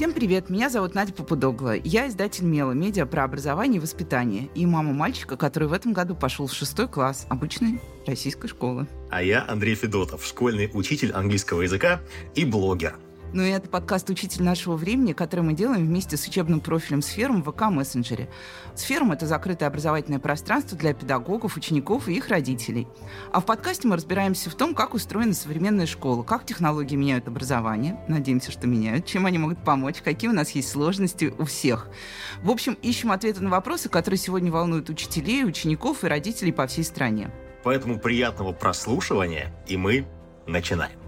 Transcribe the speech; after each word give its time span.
Всем 0.00 0.14
привет, 0.14 0.48
меня 0.48 0.70
зовут 0.70 0.94
Надя 0.94 1.12
Попудогла. 1.12 1.74
Я 1.74 2.08
издатель 2.08 2.44
«Мела», 2.44 2.72
медиа 2.72 3.04
про 3.04 3.22
образование 3.22 3.76
и 3.76 3.80
воспитание, 3.82 4.48
и 4.54 4.64
мама 4.64 4.94
мальчика, 4.94 5.36
который 5.36 5.68
в 5.68 5.74
этом 5.74 5.92
году 5.92 6.14
пошел 6.14 6.46
в 6.46 6.54
шестой 6.54 6.88
класс 6.88 7.26
обычной 7.28 7.82
российской 8.06 8.48
школы. 8.48 8.86
А 9.10 9.22
я 9.22 9.44
Андрей 9.46 9.74
Федотов, 9.74 10.24
школьный 10.24 10.70
учитель 10.72 11.12
английского 11.12 11.60
языка 11.60 12.00
и 12.34 12.46
блогер– 12.46 12.96
ну 13.32 13.42
и 13.42 13.50
это 13.50 13.68
подкаст 13.68 14.10
«Учитель 14.10 14.42
нашего 14.42 14.76
времени», 14.76 15.12
который 15.12 15.42
мы 15.42 15.52
делаем 15.52 15.86
вместе 15.86 16.16
с 16.16 16.26
учебным 16.26 16.60
профилем 16.60 17.02
«Сфером» 17.02 17.42
в 17.42 17.48
ВК-мессенджере. 17.48 18.28
«Сфером»— 18.74 19.12
это 19.12 19.26
закрытое 19.26 19.68
образовательное 19.68 20.18
пространство 20.18 20.76
для 20.76 20.94
педагогов, 20.94 21.56
учеников 21.56 22.08
и 22.08 22.14
их 22.14 22.28
родителей. 22.28 22.88
А 23.32 23.40
в 23.40 23.46
подкасте 23.46 23.88
мы 23.88 23.96
разбираемся 23.96 24.50
в 24.50 24.54
том, 24.54 24.74
как 24.74 24.94
устроена 24.94 25.34
современная 25.34 25.86
школа, 25.86 26.22
как 26.22 26.44
технологии 26.44 26.96
меняют 26.96 27.28
образование, 27.28 28.00
надеемся, 28.08 28.50
что 28.52 28.66
меняют, 28.66 29.06
чем 29.06 29.26
они 29.26 29.38
могут 29.38 29.62
помочь, 29.64 30.02
какие 30.02 30.30
у 30.30 30.34
нас 30.34 30.50
есть 30.50 30.70
сложности 30.70 31.32
у 31.38 31.44
всех. 31.44 31.88
В 32.42 32.50
общем, 32.50 32.76
ищем 32.82 33.12
ответы 33.12 33.42
на 33.42 33.50
вопросы, 33.50 33.88
которые 33.88 34.18
сегодня 34.18 34.50
волнуют 34.50 34.90
учителей, 34.90 35.44
учеников 35.44 36.04
и 36.04 36.08
родителей 36.08 36.52
по 36.52 36.66
всей 36.66 36.84
стране. 36.84 37.30
Поэтому 37.62 37.98
приятного 37.98 38.52
прослушивания, 38.52 39.52
и 39.66 39.76
мы 39.76 40.06
начинаем. 40.46 40.99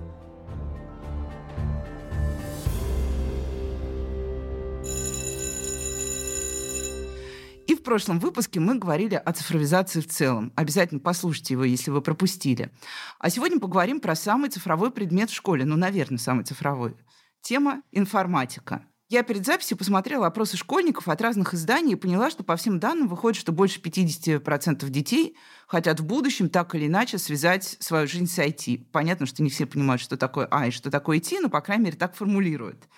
И 7.66 7.74
в 7.74 7.82
прошлом 7.82 8.18
выпуске 8.18 8.60
мы 8.60 8.76
говорили 8.76 9.14
о 9.14 9.32
цифровизации 9.32 10.00
в 10.00 10.08
целом. 10.08 10.52
Обязательно 10.56 11.00
послушайте 11.00 11.54
его, 11.54 11.64
если 11.64 11.90
вы 11.90 12.02
пропустили. 12.02 12.70
А 13.18 13.30
сегодня 13.30 13.60
поговорим 13.60 14.00
про 14.00 14.14
самый 14.14 14.50
цифровой 14.50 14.90
предмет 14.90 15.30
в 15.30 15.34
школе. 15.34 15.64
Ну, 15.64 15.76
наверное, 15.76 16.18
самый 16.18 16.44
цифровой. 16.44 16.96
Тема 17.40 17.82
информатика. 17.92 18.86
Я 19.12 19.22
перед 19.24 19.44
записью 19.44 19.76
посмотрела 19.76 20.28
опросы 20.28 20.56
школьников 20.56 21.06
от 21.06 21.20
разных 21.20 21.52
изданий 21.52 21.92
и 21.92 21.96
поняла, 21.96 22.30
что 22.30 22.44
по 22.44 22.56
всем 22.56 22.80
данным 22.80 23.08
выходит, 23.08 23.38
что 23.38 23.52
больше 23.52 23.78
50% 23.78 24.88
детей 24.88 25.36
хотят 25.66 26.00
в 26.00 26.06
будущем 26.06 26.48
так 26.48 26.74
или 26.74 26.86
иначе 26.86 27.18
связать 27.18 27.76
свою 27.78 28.08
жизнь 28.08 28.26
с 28.26 28.38
IT. 28.38 28.86
Понятно, 28.90 29.26
что 29.26 29.42
не 29.42 29.50
все 29.50 29.66
понимают, 29.66 30.00
что 30.00 30.16
такое 30.16 30.48
А 30.50 30.68
и 30.68 30.70
что 30.70 30.90
такое 30.90 31.18
IT, 31.18 31.40
но, 31.42 31.50
по 31.50 31.60
крайней 31.60 31.84
мере, 31.84 31.98
так 31.98 32.14
формулируют. 32.14 32.88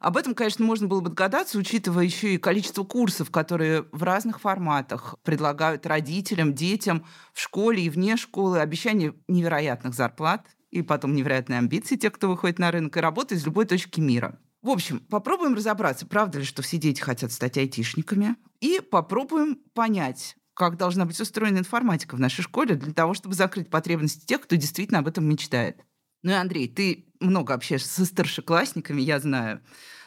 Об 0.00 0.18
этом, 0.18 0.34
конечно, 0.34 0.66
можно 0.66 0.86
было 0.86 1.00
бы 1.00 1.08
догадаться, 1.08 1.56
учитывая 1.56 2.04
еще 2.04 2.34
и 2.34 2.36
количество 2.36 2.84
курсов, 2.84 3.30
которые 3.30 3.86
в 3.90 4.02
разных 4.02 4.42
форматах 4.42 5.14
предлагают 5.22 5.86
родителям, 5.86 6.52
детям 6.52 7.06
в 7.32 7.40
школе 7.40 7.84
и 7.84 7.88
вне 7.88 8.18
школы, 8.18 8.60
обещание 8.60 9.14
невероятных 9.28 9.94
зарплат 9.94 10.46
и 10.70 10.82
потом 10.82 11.14
невероятные 11.14 11.58
амбиции 11.58 11.96
тех, 11.96 12.12
кто 12.12 12.28
выходит 12.28 12.58
на 12.58 12.70
рынок 12.70 12.94
и 12.98 13.00
работает 13.00 13.40
из 13.40 13.46
любой 13.46 13.64
точки 13.64 14.00
мира. 14.00 14.38
В 14.68 14.70
общем, 14.70 15.00
попробуем 15.00 15.54
разобраться, 15.54 16.06
правда 16.06 16.40
ли, 16.40 16.44
что 16.44 16.60
все 16.60 16.76
дети 16.76 17.00
хотят 17.00 17.32
стать 17.32 17.56
айтишниками, 17.56 18.36
и 18.60 18.80
попробуем 18.80 19.56
понять, 19.72 20.36
как 20.52 20.76
должна 20.76 21.06
быть 21.06 21.18
устроена 21.18 21.56
информатика 21.56 22.16
в 22.16 22.20
нашей 22.20 22.42
школе 22.42 22.74
для 22.74 22.92
того, 22.92 23.14
чтобы 23.14 23.34
закрыть 23.34 23.70
потребности 23.70 24.26
тех, 24.26 24.42
кто 24.42 24.56
действительно 24.56 24.98
об 24.98 25.08
этом 25.08 25.26
мечтает. 25.26 25.80
Ну 26.22 26.32
и, 26.32 26.34
Андрей, 26.34 26.68
ты 26.68 27.06
много 27.18 27.54
общаешься 27.54 27.88
со 27.88 28.04
старшеклассниками, 28.04 29.00
я 29.00 29.18
знаю. 29.20 29.62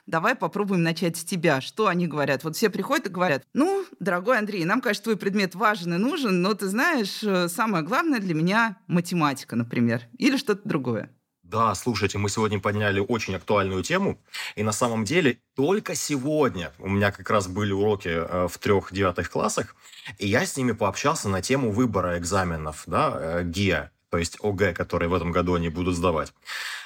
Давай 0.06 0.36
попробуем 0.36 0.84
начать 0.84 1.18
с 1.18 1.24
тебя. 1.24 1.60
Что 1.60 1.88
они 1.88 2.06
говорят? 2.06 2.44
Вот 2.44 2.56
все 2.56 2.70
приходят 2.70 3.08
и 3.08 3.12
говорят, 3.12 3.44
ну, 3.56 3.84
дорогой 4.00 4.38
Андрей, 4.38 4.64
нам, 4.64 4.80
конечно, 4.80 5.06
твой 5.06 5.18
предмет 5.18 5.56
важен 5.56 5.96
и 5.96 5.98
нужен, 5.98 6.44
но 6.44 6.54
ты 6.54 6.68
знаешь, 6.68 7.24
э, 7.24 7.48
самое 7.48 7.84
главное 7.84 8.20
для 8.20 8.36
меня 8.36 8.78
математика, 8.86 9.56
например, 9.56 10.08
или 10.20 10.38
что-то 10.38 10.70
другое. 10.70 11.12
Да, 11.52 11.76
слушайте, 11.76 12.18
мы 12.18 12.30
сегодня 12.30 12.62
подняли 12.62 13.02
очень 13.02 13.36
актуальную 13.36 13.84
тему, 13.84 14.18
и 14.56 14.64
на 14.64 14.72
самом 14.72 15.04
деле 15.04 15.38
только 15.54 15.96
сегодня 15.96 16.72
у 16.80 16.88
меня 16.88 17.12
как 17.12 17.30
раз 17.30 17.50
были 17.50 17.74
уроки 17.74 18.08
э, 18.08 18.48
в 18.48 18.58
трех 18.58 18.94
девятых 18.94 19.30
классах, 19.30 19.76
и 20.18 20.30
я 20.30 20.46
с 20.46 20.56
ними 20.56 20.72
пообщался 20.72 21.28
на 21.28 21.42
тему 21.42 21.72
выбора 21.72 22.18
экзаменов, 22.18 22.84
да, 22.88 23.18
э, 23.20 23.44
ГИА, 23.44 23.92
то 24.10 24.18
есть 24.18 24.38
ОГЭ, 24.42 24.74
которые 24.74 25.10
в 25.10 25.14
этом 25.14 25.34
году 25.34 25.56
они 25.56 25.68
будут 25.68 25.98
сдавать. 25.98 26.32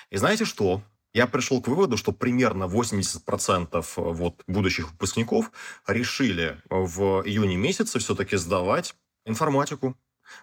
И 0.09 0.17
знаете 0.17 0.45
что? 0.45 0.81
Я 1.13 1.27
пришел 1.27 1.61
к 1.61 1.67
выводу, 1.67 1.95
что 1.95 2.11
примерно 2.11 2.63
80% 2.63 3.69
э, 3.75 3.83
вот 3.95 4.41
будущих 4.47 4.89
выпускников 4.89 5.51
решили 5.85 6.59
в 6.71 7.21
июне 7.23 7.55
месяце 7.55 7.99
все-таки 7.99 8.35
сдавать 8.35 8.95
информатику, 9.27 9.95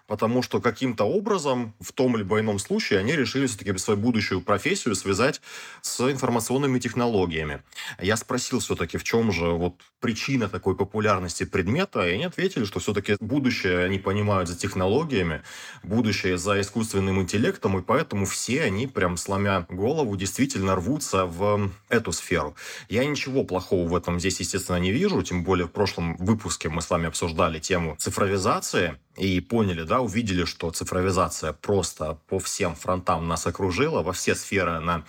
потому 0.07 0.41
что 0.41 0.61
каким-то 0.61 1.03
образом 1.05 1.73
в 1.79 1.91
том 1.91 2.17
либо 2.17 2.39
ином 2.39 2.59
случае 2.59 2.99
они 2.99 3.15
решили 3.15 3.47
все-таки 3.47 3.77
свою 3.77 3.99
будущую 3.99 4.41
профессию 4.41 4.95
связать 4.95 5.41
с 5.81 6.11
информационными 6.11 6.79
технологиями. 6.79 7.61
Я 8.01 8.17
спросил 8.17 8.59
все-таки, 8.59 8.97
в 8.97 9.03
чем 9.03 9.31
же 9.31 9.45
вот 9.45 9.81
причина 9.99 10.49
такой 10.49 10.75
популярности 10.75 11.45
предмета, 11.45 12.07
и 12.07 12.13
они 12.13 12.25
ответили, 12.25 12.65
что 12.65 12.79
все-таки 12.79 13.15
будущее 13.19 13.85
они 13.85 13.99
понимают 13.99 14.49
за 14.49 14.57
технологиями, 14.57 15.41
будущее 15.83 16.37
за 16.37 16.59
искусственным 16.59 17.21
интеллектом, 17.21 17.77
и 17.77 17.81
поэтому 17.81 18.25
все 18.25 18.63
они, 18.63 18.87
прям 18.87 19.17
сломя 19.17 19.65
голову, 19.69 20.15
действительно 20.15 20.75
рвутся 20.75 21.25
в 21.25 21.71
эту 21.89 22.11
сферу. 22.11 22.55
Я 22.89 23.05
ничего 23.05 23.43
плохого 23.43 23.87
в 23.87 23.95
этом 23.95 24.19
здесь, 24.19 24.39
естественно, 24.39 24.77
не 24.77 24.91
вижу, 24.91 25.21
тем 25.21 25.43
более 25.43 25.67
в 25.67 25.71
прошлом 25.71 26.17
выпуске 26.17 26.69
мы 26.69 26.81
с 26.81 26.89
вами 26.89 27.07
обсуждали 27.07 27.59
тему 27.59 27.95
цифровизации, 27.97 28.97
и 29.17 29.39
поняли, 29.39 29.83
да, 29.83 30.01
увидели, 30.01 30.45
что 30.45 30.71
цифровизация 30.71 31.53
просто 31.53 32.17
по 32.27 32.39
всем 32.39 32.75
фронтам 32.75 33.27
нас 33.27 33.45
окружила, 33.47 34.01
во 34.01 34.13
все 34.13 34.35
сферы 34.35 34.71
она 34.71 35.03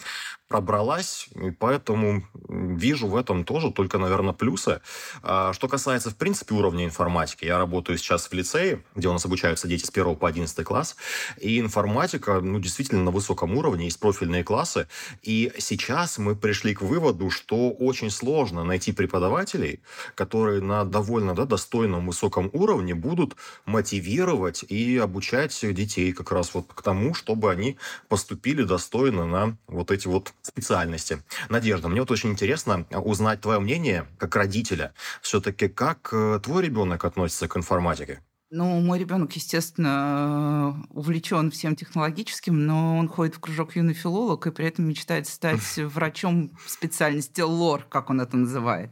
пробралась, 0.48 1.28
и 1.34 1.50
поэтому 1.50 2.22
вижу 2.48 3.08
в 3.08 3.16
этом 3.16 3.44
тоже 3.44 3.72
только, 3.72 3.98
наверное, 3.98 4.34
плюсы. 4.34 4.80
А, 5.22 5.52
что 5.52 5.68
касается, 5.68 6.10
в 6.10 6.16
принципе, 6.16 6.54
уровня 6.54 6.84
информатики, 6.84 7.46
я 7.46 7.58
работаю 7.58 7.98
сейчас 7.98 8.28
в 8.28 8.32
лицее, 8.34 8.84
где 8.94 9.08
у 9.08 9.12
нас 9.12 9.24
обучаются 9.24 9.68
дети 9.68 9.84
с 9.84 9.90
1 9.90 10.16
по 10.16 10.28
11 10.28 10.64
класс, 10.64 10.96
и 11.40 11.58
информатика, 11.58 12.40
ну, 12.40 12.58
действительно 12.60 13.02
на 13.02 13.10
высоком 13.10 13.56
уровне, 13.56 13.86
есть 13.86 13.98
профильные 13.98 14.44
классы, 14.44 14.86
и 15.22 15.50
сейчас 15.58 16.18
мы 16.18 16.36
пришли 16.36 16.74
к 16.74 16.82
выводу, 16.82 17.30
что 17.30 17.70
очень 17.70 18.10
сложно 18.10 18.64
найти 18.64 18.92
преподавателей, 18.92 19.80
которые 20.14 20.60
на 20.60 20.84
довольно 20.84 21.34
да, 21.34 21.46
достойном 21.46 22.06
высоком 22.06 22.50
уровне 22.52 22.94
будут 22.94 23.34
мотивировать 23.64 24.62
и 24.68 24.98
обучать 24.98 25.58
детей 25.74 26.12
как 26.12 26.32
раз 26.32 26.52
вот 26.54 26.72
к 26.72 26.82
тому, 26.82 27.14
чтобы 27.14 27.50
они 27.50 27.78
поступили 28.08 28.62
достойно 28.62 29.26
на 29.26 29.56
вот 29.66 29.90
эти 29.90 30.06
вот 30.06 30.34
специальности. 30.46 31.22
Надежда, 31.48 31.88
мне 31.88 32.00
вот 32.00 32.10
очень 32.10 32.30
интересно 32.30 32.86
узнать 32.90 33.40
твое 33.40 33.58
мнение 33.58 34.06
как 34.18 34.36
родителя. 34.36 34.92
Все-таки 35.22 35.68
как 35.68 36.10
э, 36.12 36.38
твой 36.42 36.62
ребенок 36.62 37.04
относится 37.04 37.48
к 37.48 37.56
информатике? 37.56 38.20
Ну, 38.50 38.78
мой 38.80 39.00
ребенок, 39.00 39.32
естественно, 39.32 40.86
увлечен 40.90 41.50
всем 41.50 41.74
технологическим, 41.74 42.66
но 42.66 42.98
он 42.98 43.08
ходит 43.08 43.34
в 43.34 43.40
кружок 43.40 43.74
юный 43.74 43.94
филолог 43.94 44.46
и 44.46 44.52
при 44.52 44.66
этом 44.66 44.86
мечтает 44.86 45.26
стать 45.26 45.60
врачом 45.76 46.56
специальности 46.66 47.40
лор, 47.40 47.84
как 47.88 48.10
он 48.10 48.20
это 48.20 48.36
называет. 48.36 48.90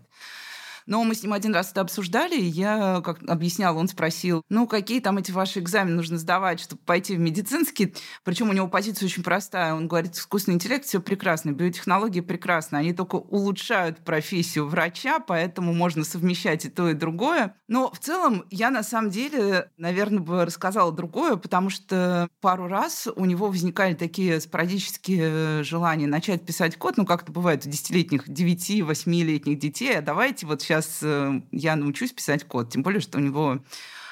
Но 0.87 1.05
мы 1.05 1.15
с 1.15 1.23
ним 1.23 1.33
один 1.33 1.55
раз 1.55 1.71
это 1.71 1.81
обсуждали, 1.81 2.37
и 2.37 2.45
я 2.45 3.01
как 3.05 3.23
объясняла, 3.29 3.79
он 3.79 3.89
спросил, 3.89 4.43
ну, 4.49 4.67
какие 4.67 5.01
там 5.01 5.19
эти 5.19 5.31
ваши 5.31 5.61
экзамены 5.61 5.97
нужно 5.97 6.19
сдавать, 6.19 6.61
чтобы 6.61 6.83
пойти 6.83 7.17
в 7.17 7.21
медицинский. 7.21 7.95
Причем 8.25 8.51
у 8.51 8.53
него 8.53 8.69
позиция 8.69 9.07
очень 9.07 9.23
простая. 9.23 9.75
Он 9.75 9.89
говорит, 9.89 10.15
искусственный 10.15 10.57
интеллект 10.57 10.85
все 10.85 11.01
прекрасно, 11.01 11.53
биотехнологии 11.53 12.21
прекрасно, 12.21 12.79
они 12.79 12.93
только 12.93 13.17
улучшают 13.17 14.05
профессию 14.05 14.67
врача, 14.67 15.19
поэтому 15.21 15.73
можно 15.73 16.05
совмещать 16.05 16.65
и 16.65 16.69
то, 16.69 16.89
и 16.91 16.95
другое. 16.95 17.55
Но 17.69 17.91
в 17.91 17.99
целом 17.99 18.45
я 18.51 18.71
на 18.71 18.83
самом 18.83 19.11
деле, 19.11 19.71
наверное, 19.77 20.21
бы 20.21 20.45
рассказала 20.45 20.93
другое, 20.93 21.37
потому 21.37 21.71
что 21.71 22.29
пару 22.41 22.67
раз 22.67 23.09
у 23.15 23.25
него 23.25 23.49
возникали 23.49 23.95
такие 23.95 24.41
спорадические 24.41 25.63
желания 25.63 26.07
начать 26.07 26.45
писать 26.45 26.77
код, 26.77 26.97
ну, 26.97 27.07
как 27.07 27.23
это 27.23 27.33
бывает 27.33 27.67
у 27.67 27.69
десятилетних, 27.69 28.29
девяти, 28.29 28.83
восьмилетних 28.83 29.59
детей, 29.59 29.99
а 29.99 30.03
давайте 30.03 30.47
вот 30.47 30.63
сейчас 30.63 30.72
сейчас 30.73 31.01
э, 31.03 31.43
я 31.51 31.77
научусь 31.77 32.13
писать 32.13 32.45
код. 32.45 32.71
Тем 32.71 32.83
более, 32.83 33.01
что 33.01 33.19
у 33.19 33.21
него 33.21 33.59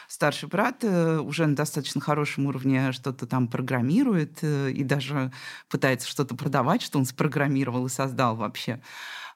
старший 0.08 0.48
брат 0.48 0.84
э, 0.84 1.18
уже 1.18 1.46
на 1.46 1.56
достаточно 1.56 2.02
хорошем 2.02 2.46
уровне 2.46 2.92
что-то 2.92 3.26
там 3.26 3.48
программирует 3.48 4.40
э, 4.42 4.70
и 4.70 4.84
даже 4.84 5.32
пытается 5.70 6.06
что-то 6.06 6.34
продавать, 6.34 6.82
что 6.82 6.98
он 6.98 7.06
спрограммировал 7.06 7.86
и 7.86 7.90
создал 7.90 8.36
вообще. 8.36 8.82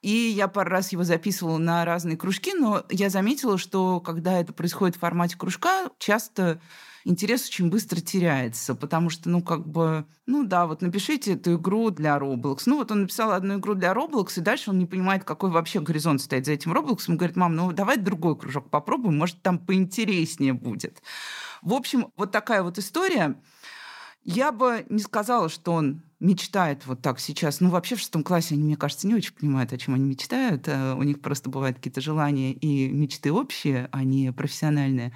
И 0.02 0.10
я 0.10 0.48
пару 0.48 0.70
раз 0.70 0.92
его 0.92 1.02
записывала 1.02 1.56
на 1.56 1.86
разные 1.86 2.18
кружки, 2.18 2.52
но 2.52 2.84
я 2.90 3.08
заметила, 3.08 3.56
что 3.56 4.00
когда 4.00 4.38
это 4.38 4.52
происходит 4.52 4.96
в 4.96 5.00
формате 5.00 5.38
кружка, 5.38 5.88
часто 5.98 6.60
интерес 7.04 7.46
очень 7.46 7.70
быстро 7.70 8.00
теряется, 8.00 8.74
потому 8.74 9.10
что, 9.10 9.28
ну, 9.28 9.42
как 9.42 9.66
бы, 9.66 10.06
ну 10.26 10.44
да, 10.44 10.66
вот 10.66 10.82
напишите 10.82 11.34
эту 11.34 11.54
игру 11.56 11.90
для 11.90 12.16
Roblox. 12.16 12.62
Ну, 12.66 12.78
вот 12.78 12.90
он 12.90 13.02
написал 13.02 13.32
одну 13.32 13.58
игру 13.58 13.74
для 13.74 13.92
Roblox, 13.92 14.38
и 14.38 14.40
дальше 14.40 14.70
он 14.70 14.78
не 14.78 14.86
понимает, 14.86 15.24
какой 15.24 15.50
вообще 15.50 15.80
горизонт 15.80 16.22
стоит 16.22 16.46
за 16.46 16.52
этим 16.52 16.72
Roblox. 16.72 17.04
Он 17.08 17.16
говорит, 17.16 17.36
мам, 17.36 17.54
ну 17.54 17.72
давай 17.72 17.98
другой 17.98 18.36
кружок 18.36 18.70
попробуем, 18.70 19.18
может, 19.18 19.42
там 19.42 19.58
поинтереснее 19.58 20.54
будет. 20.54 21.02
В 21.62 21.74
общем, 21.74 22.08
вот 22.16 22.32
такая 22.32 22.62
вот 22.62 22.78
история. 22.78 23.36
Я 24.22 24.52
бы 24.52 24.86
не 24.88 25.00
сказала, 25.00 25.50
что 25.50 25.72
он 25.72 26.02
мечтает 26.18 26.86
вот 26.86 27.02
так 27.02 27.20
сейчас. 27.20 27.60
Ну, 27.60 27.68
вообще 27.68 27.96
в 27.96 28.00
шестом 28.00 28.22
классе 28.22 28.54
они, 28.54 28.64
мне 28.64 28.76
кажется, 28.76 29.06
не 29.06 29.14
очень 29.14 29.34
понимают, 29.34 29.74
о 29.74 29.78
чем 29.78 29.94
они 29.94 30.04
мечтают. 30.04 30.66
Э, 30.66 30.94
у 30.94 31.02
них 31.02 31.20
просто 31.20 31.50
бывают 31.50 31.76
какие-то 31.76 32.00
желания 32.00 32.52
и 32.52 32.88
мечты 32.88 33.30
общие, 33.30 33.90
а 33.92 34.02
не 34.02 34.32
профессиональные. 34.32 35.12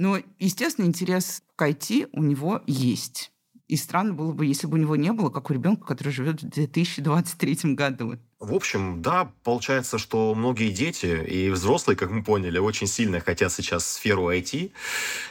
Но, 0.00 0.18
естественно, 0.38 0.86
интерес 0.86 1.42
к 1.56 1.68
IT 1.68 2.08
у 2.12 2.22
него 2.22 2.62
есть. 2.66 3.32
И 3.70 3.76
странно 3.76 4.14
было 4.14 4.32
бы, 4.32 4.46
если 4.46 4.66
бы 4.66 4.78
у 4.78 4.80
него 4.80 4.96
не 4.96 5.12
было, 5.12 5.30
как 5.30 5.48
у 5.48 5.54
ребенка, 5.54 5.86
который 5.86 6.12
живет 6.12 6.42
в 6.42 6.48
2023 6.48 7.74
году. 7.74 8.16
В 8.40 8.52
общем, 8.52 9.00
да, 9.00 9.30
получается, 9.44 9.96
что 9.96 10.34
многие 10.34 10.70
дети 10.72 11.24
и 11.24 11.50
взрослые, 11.50 11.96
как 11.96 12.10
мы 12.10 12.24
поняли, 12.24 12.58
очень 12.58 12.88
сильно 12.88 13.20
хотят 13.20 13.52
сейчас 13.52 13.86
сферу 13.86 14.28
IT. 14.28 14.72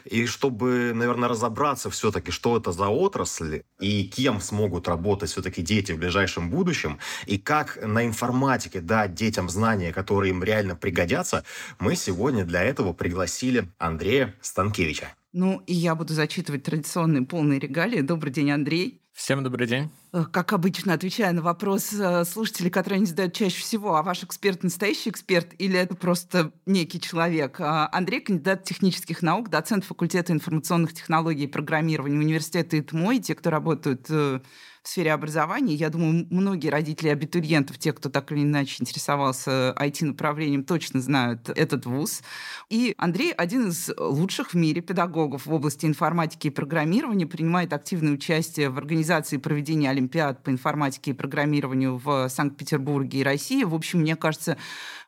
И 0.06 0.26
чтобы, 0.26 0.94
наверное, 0.96 1.28
разобраться 1.28 1.90
все-таки, 1.90 2.32
что 2.32 2.56
это 2.56 2.72
за 2.72 2.88
отрасль 2.88 3.64
и 3.78 4.06
кем 4.06 4.40
смогут 4.40 4.88
работать 4.88 5.32
все-таки 5.32 5.62
дети 5.62 5.92
в 5.92 5.98
ближайшем 5.98 6.50
будущем, 6.50 6.98
и 7.26 7.38
как 7.38 7.78
на 7.86 8.06
информатике 8.06 8.80
дать 8.80 9.16
детям 9.16 9.50
знания, 9.50 9.92
которые 9.92 10.30
им 10.30 10.42
реально 10.46 10.78
пригодятся, 10.78 11.44
мы 11.78 11.98
сегодня 11.98 12.46
для 12.46 12.64
этого 12.64 12.94
пригласили 12.94 13.68
Андрея 13.80 14.34
Станкевича. 14.40 15.10
Ну, 15.31 15.62
и 15.68 15.74
я 15.74 15.94
буду 15.96 16.14
зачитывать 16.14 16.64
традиционные 16.64 17.24
полные 17.26 17.60
регалии. 17.60 18.02
Добрый 18.02 18.34
день, 18.34 18.52
Андрей. 18.52 19.04
Всем 19.19 19.44
добрый 19.44 19.68
день. 19.68 19.89
Э, 20.13 20.24
как 20.31 20.54
обычно, 20.54 20.94
отвечая 20.94 21.33
на 21.33 21.42
вопрос 21.42 21.92
э, 21.92 22.24
слушателей, 22.24 22.71
которые 22.71 23.00
они 23.00 23.06
задают 23.06 23.33
чаще 23.33 23.60
всего, 23.60 23.98
а 23.98 24.01
ваш 24.01 24.24
эксперт 24.24 24.63
настоящий 24.63 25.10
эксперт 25.10 25.50
или 25.57 25.77
это 25.77 25.94
просто 25.94 26.54
некий 26.66 27.01
человек? 27.01 27.60
А, 27.60 27.89
Андрей– 27.92 28.21
кандидат 28.21 28.63
технических 28.63 29.21
наук, 29.21 29.50
доцент 29.50 29.83
факультета 29.83 30.31
информационных 30.31 30.94
технологий 30.94 31.44
и 31.44 31.48
программирования 31.48 32.18
университета 32.18 32.80
ИТМО, 32.80 33.19
те, 33.19 33.36
кто 33.36 33.50
работают 33.50 34.06
э, 34.10 34.39
в 34.81 34.88
сфере 34.88 35.12
образования. 35.12 35.75
Я 35.75 35.89
думаю, 35.89 36.25
многие 36.31 36.69
родители 36.69 37.10
абитуриентов, 37.10 37.77
те, 37.77 37.92
кто 37.92 38.10
так 38.10 38.31
или 38.31 38.44
иначе 38.44 38.77
интересовался 38.80 39.75
IT-направлением, 39.77 40.63
точно 40.63 41.01
знают 41.01 41.50
этот 41.50 41.86
вуз. 41.86 42.21
И 42.69 42.95
Андрей 42.98 43.33
один 43.33 43.68
из 43.68 43.92
лучших 43.98 44.51
в 44.51 44.54
мире 44.56 44.81
педагогов 44.81 45.45
в 45.45 45.54
области 45.54 45.86
информатики 45.86 46.48
и 46.48 46.51
программирования, 46.51 47.27
принимает 47.27 47.74
активное 47.74 48.13
участие 48.13 48.69
в 48.69 48.77
организации 48.77 49.09
проведения 49.40 49.90
Олимпиад 49.90 50.44
по 50.44 50.50
информатике 50.50 51.12
и 51.12 51.14
программированию 51.14 51.98
в 51.98 52.30
Санкт-Петербурге 52.30 53.20
и 53.20 53.24
России. 53.24 53.64
В 53.64 53.74
общем, 53.74 54.00
мне 54.00 54.16
кажется, 54.16 54.58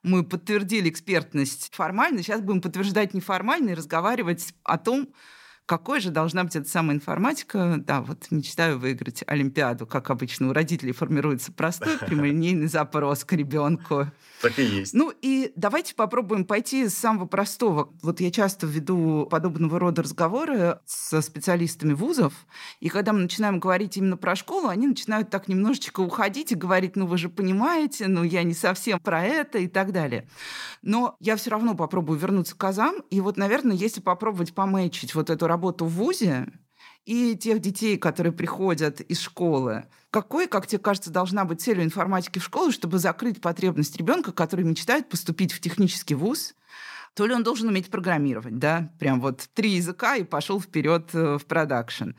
мы 0.03 0.23
подтвердили 0.23 0.89
экспертность 0.89 1.71
формально. 1.73 2.23
Сейчас 2.23 2.41
будем 2.41 2.61
подтверждать 2.61 3.13
неформально 3.13 3.69
и 3.69 3.75
разговаривать 3.75 4.53
о 4.63 4.77
том, 4.77 5.09
какой 5.65 6.01
же 6.01 6.09
должна 6.09 6.43
быть 6.43 6.55
эта 6.55 6.67
самая 6.67 6.97
информатика? 6.97 7.75
Да, 7.77 8.01
вот 8.01 8.27
мечтаю 8.29 8.77
выиграть 8.77 9.23
Олимпиаду. 9.27 9.85
Как 9.85 10.09
обычно, 10.09 10.49
у 10.49 10.53
родителей 10.53 10.91
формируется 10.91 11.51
простой 11.51 11.97
прямолинейный 12.05 12.67
запрос 12.67 13.23
к 13.23 13.33
ребенку. 13.33 14.07
Так 14.41 14.57
и 14.57 14.63
есть. 14.63 14.93
Ну 14.93 15.13
и 15.21 15.53
давайте 15.55 15.95
попробуем 15.95 16.45
пойти 16.45 16.89
с 16.89 16.95
самого 16.95 17.25
простого. 17.25 17.93
Вот 18.01 18.19
я 18.19 18.31
часто 18.31 18.65
веду 18.65 19.27
подобного 19.29 19.79
рода 19.79 20.01
разговоры 20.01 20.79
со 20.85 21.21
специалистами 21.21 21.93
вузов, 21.93 22.33
и 22.79 22.89
когда 22.89 23.13
мы 23.13 23.19
начинаем 23.19 23.59
говорить 23.59 23.97
именно 23.97 24.17
про 24.17 24.35
школу, 24.35 24.67
они 24.67 24.87
начинают 24.87 25.29
так 25.29 25.47
немножечко 25.47 26.01
уходить 26.01 26.51
и 26.51 26.55
говорить, 26.55 26.95
ну 26.95 27.05
вы 27.05 27.17
же 27.17 27.29
понимаете, 27.29 28.07
ну 28.07 28.23
я 28.23 28.43
не 28.43 28.53
совсем 28.53 28.99
про 28.99 29.23
это 29.23 29.59
и 29.59 29.67
так 29.67 29.91
далее. 29.91 30.27
Но 30.81 31.15
я 31.19 31.35
все 31.35 31.51
равно 31.51 31.75
попробую 31.75 32.17
вернуться 32.17 32.55
к 32.55 32.63
азам, 32.63 32.95
и 33.09 33.21
вот, 33.21 33.37
наверное, 33.37 33.75
если 33.75 34.01
попробовать 34.01 34.53
пометчить 34.53 35.13
вот 35.13 35.29
эту 35.29 35.47
работу 35.51 35.85
в 35.85 35.89
ВУЗе 35.89 36.47
и 37.05 37.35
тех 37.35 37.59
детей, 37.59 37.97
которые 37.97 38.31
приходят 38.31 39.01
из 39.01 39.19
школы, 39.19 39.85
какой, 40.11 40.47
как 40.47 40.67
тебе 40.67 40.79
кажется, 40.79 41.11
должна 41.11 41.45
быть 41.45 41.61
целью 41.61 41.83
информатики 41.83 42.39
в 42.39 42.43
школе, 42.43 42.71
чтобы 42.71 42.99
закрыть 42.99 43.41
потребность 43.41 43.97
ребенка, 43.97 44.31
который 44.31 44.65
мечтает 44.65 45.09
поступить 45.09 45.51
в 45.51 45.59
технический 45.59 46.15
вуз, 46.15 46.55
то 47.13 47.25
ли 47.25 47.33
он 47.33 47.43
должен 47.43 47.67
уметь 47.67 47.91
программировать, 47.91 48.57
да, 48.57 48.91
прям 48.99 49.19
вот 49.19 49.49
три 49.53 49.71
языка 49.71 50.15
и 50.15 50.23
пошел 50.23 50.61
вперед 50.61 51.09
э, 51.13 51.37
в 51.37 51.45
продакшн 51.45 52.11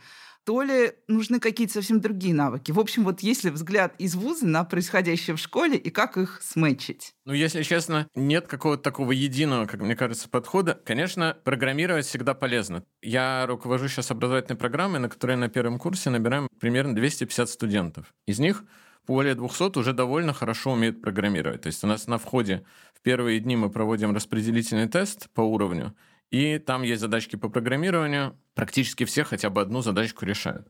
то 0.44 0.62
ли 0.62 0.92
нужны 1.08 1.40
какие-то 1.40 1.74
совсем 1.74 2.00
другие 2.00 2.34
навыки. 2.34 2.72
В 2.72 2.80
общем, 2.80 3.04
вот 3.04 3.20
если 3.20 3.50
взгляд 3.50 3.94
из 3.98 4.14
вуза 4.14 4.46
на 4.46 4.64
происходящее 4.64 5.36
в 5.36 5.40
школе 5.40 5.76
и 5.76 5.90
как 5.90 6.16
их 6.16 6.40
сметчить? 6.42 7.14
Ну, 7.24 7.32
если 7.32 7.62
честно, 7.62 8.08
нет 8.14 8.46
какого-то 8.46 8.82
такого 8.82 9.12
единого, 9.12 9.66
как 9.66 9.80
мне 9.80 9.94
кажется, 9.94 10.28
подхода. 10.28 10.80
Конечно, 10.84 11.36
программировать 11.44 12.06
всегда 12.06 12.34
полезно. 12.34 12.84
Я 13.02 13.46
руковожу 13.46 13.88
сейчас 13.88 14.10
образовательной 14.10 14.58
программой, 14.58 15.00
на 15.00 15.08
которой 15.08 15.36
на 15.36 15.48
первом 15.48 15.78
курсе 15.78 16.10
набираем 16.10 16.48
примерно 16.58 16.94
250 16.94 17.48
студентов. 17.48 18.12
Из 18.26 18.38
них 18.38 18.64
более 19.06 19.34
200 19.34 19.78
уже 19.78 19.92
довольно 19.92 20.32
хорошо 20.32 20.72
умеют 20.72 21.00
программировать. 21.02 21.62
То 21.62 21.66
есть 21.68 21.82
у 21.84 21.86
нас 21.86 22.06
на 22.06 22.18
входе 22.18 22.64
в 22.94 23.00
первые 23.02 23.40
дни 23.40 23.56
мы 23.56 23.70
проводим 23.70 24.14
распределительный 24.14 24.88
тест 24.88 25.28
по 25.30 25.40
уровню, 25.40 25.94
и 26.32 26.58
там 26.58 26.82
есть 26.82 27.02
задачки 27.02 27.36
по 27.36 27.50
программированию. 27.50 28.36
Практически 28.54 29.04
все 29.04 29.22
хотя 29.22 29.50
бы 29.50 29.60
одну 29.60 29.82
задачку 29.82 30.24
решают. 30.24 30.66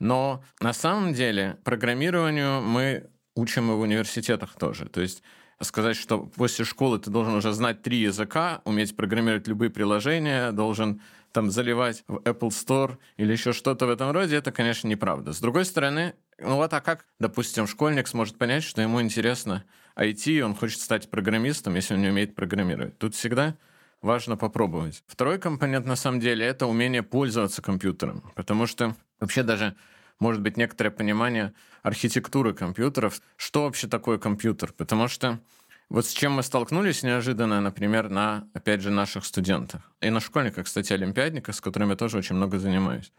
Но 0.00 0.42
на 0.60 0.72
самом 0.72 1.12
деле 1.12 1.58
программированию 1.62 2.62
мы 2.62 3.10
учим 3.36 3.70
и 3.70 3.74
в 3.74 3.80
университетах 3.80 4.56
тоже. 4.56 4.86
То 4.86 5.02
есть 5.02 5.22
сказать, 5.60 5.96
что 5.96 6.20
после 6.20 6.64
школы 6.64 6.98
ты 6.98 7.10
должен 7.10 7.34
уже 7.34 7.52
знать 7.52 7.82
три 7.82 7.98
языка, 7.98 8.62
уметь 8.64 8.96
программировать 8.96 9.46
любые 9.46 9.70
приложения, 9.70 10.52
должен 10.52 11.02
там 11.32 11.50
заливать 11.50 12.02
в 12.08 12.16
Apple 12.18 12.48
Store 12.48 12.96
или 13.18 13.32
еще 13.32 13.52
что-то 13.52 13.86
в 13.86 13.90
этом 13.90 14.10
роде, 14.10 14.36
это, 14.36 14.52
конечно, 14.52 14.88
неправда. 14.88 15.32
С 15.32 15.40
другой 15.40 15.66
стороны, 15.66 16.14
ну 16.38 16.56
вот 16.56 16.72
а 16.72 16.80
как, 16.80 17.06
допустим, 17.18 17.66
школьник 17.66 18.08
сможет 18.08 18.38
понять, 18.38 18.62
что 18.62 18.80
ему 18.80 19.02
интересно 19.02 19.64
IT, 19.96 20.40
он 20.40 20.54
хочет 20.54 20.80
стать 20.80 21.10
программистом, 21.10 21.74
если 21.74 21.94
он 21.94 22.00
не 22.00 22.08
умеет 22.08 22.34
программировать? 22.34 22.98
Тут 22.98 23.14
всегда 23.14 23.56
важно 24.04 24.36
попробовать. 24.36 25.02
Второй 25.06 25.38
компонент, 25.38 25.86
на 25.86 25.96
самом 25.96 26.20
деле, 26.20 26.46
это 26.46 26.66
умение 26.66 27.02
пользоваться 27.02 27.62
компьютером, 27.62 28.22
потому 28.36 28.66
что 28.66 28.94
вообще 29.18 29.42
даже 29.42 29.74
может 30.20 30.42
быть 30.42 30.56
некоторое 30.56 30.90
понимание 30.90 31.54
архитектуры 31.82 32.54
компьютеров, 32.54 33.20
что 33.36 33.64
вообще 33.64 33.88
такое 33.88 34.18
компьютер, 34.18 34.72
потому 34.72 35.08
что 35.08 35.40
вот 35.88 36.06
с 36.06 36.12
чем 36.12 36.32
мы 36.32 36.42
столкнулись 36.42 37.02
неожиданно, 37.02 37.60
например, 37.60 38.08
на, 38.08 38.48
опять 38.54 38.80
же, 38.80 38.90
наших 38.90 39.24
студентах. 39.24 39.90
И 40.00 40.10
на 40.10 40.20
школьниках, 40.20 40.66
кстати, 40.66 40.92
олимпиадниках, 40.92 41.54
с 41.54 41.60
которыми 41.60 41.90
я 41.90 41.96
тоже 41.96 42.18
очень 42.18 42.36
много 42.36 42.58
занимаюсь. 42.58 43.12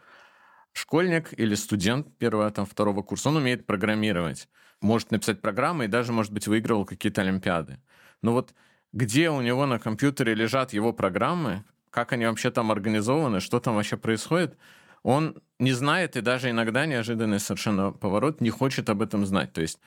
Школьник 0.73 1.33
или 1.39 1.55
студент 1.55 2.17
первого, 2.17 2.49
там, 2.51 2.65
второго 2.65 3.01
курса, 3.01 3.29
он 3.29 3.37
умеет 3.37 3.65
программировать, 3.65 4.49
может 4.81 5.11
написать 5.11 5.41
программы 5.41 5.85
и 5.85 5.87
даже, 5.87 6.11
может 6.11 6.31
быть, 6.31 6.47
выигрывал 6.47 6.85
какие-то 6.85 7.21
олимпиады. 7.21 7.79
Но 8.21 8.33
вот 8.33 8.53
где 8.95 9.29
у 9.29 9.41
него 9.41 9.65
на 9.65 9.77
компьютере 9.77 10.33
лежат 10.33 10.71
его 10.73 10.93
программы, 10.93 11.65
как 11.91 12.13
они 12.13 12.25
вообще 12.25 12.49
там 12.49 12.71
организованы, 12.71 13.41
что 13.41 13.59
там 13.59 13.75
вообще 13.75 13.97
происходит, 13.97 14.57
он 15.03 15.35
не 15.59 15.73
знает 15.73 16.15
и 16.15 16.21
даже 16.21 16.49
иногда 16.49 16.85
неожиданный 16.85 17.41
совершенно 17.41 17.91
поворот 17.91 18.39
не 18.39 18.49
хочет 18.49 18.89
об 18.89 19.01
этом 19.01 19.25
знать. 19.25 19.51
То 19.51 19.61
есть 19.61 19.79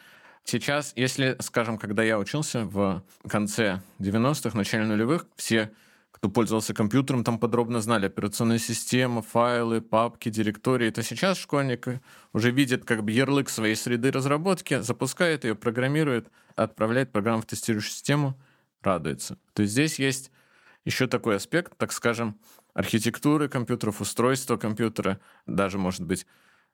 сейчас, 0.44 0.92
если, 0.94 1.36
скажем, 1.40 1.78
когда 1.78 2.02
я 2.02 2.18
учился 2.18 2.66
в 2.66 3.02
конце 3.26 3.80
90-х, 3.98 4.56
начале 4.56 4.84
нулевых, 4.84 5.26
все 5.36 5.72
кто 6.10 6.28
пользовался 6.28 6.74
компьютером, 6.74 7.24
там 7.24 7.38
подробно 7.38 7.80
знали 7.80 8.06
операционную 8.06 8.58
систему, 8.58 9.22
файлы, 9.22 9.80
папки, 9.80 10.28
директории. 10.30 10.90
То 10.90 11.02
сейчас 11.02 11.38
школьник 11.38 11.86
уже 12.32 12.50
видит 12.50 12.84
как 12.84 13.04
бы 13.04 13.12
ярлык 13.12 13.48
своей 13.48 13.76
среды 13.76 14.10
разработки, 14.10 14.80
запускает 14.80 15.44
ее, 15.44 15.54
программирует, 15.54 16.28
отправляет 16.56 17.12
программу 17.12 17.40
в 17.40 17.46
тестирующую 17.46 17.92
систему– 17.92 18.38
радуется. 18.82 19.38
То 19.52 19.62
есть 19.62 19.72
здесь 19.72 19.98
есть 19.98 20.30
еще 20.84 21.06
такой 21.06 21.36
аспект, 21.36 21.76
так 21.76 21.92
скажем, 21.92 22.38
архитектуры 22.74 23.48
компьютеров, 23.48 24.00
устройства 24.00 24.56
компьютера, 24.56 25.20
даже, 25.46 25.78
может 25.78 26.04
быть, 26.04 26.26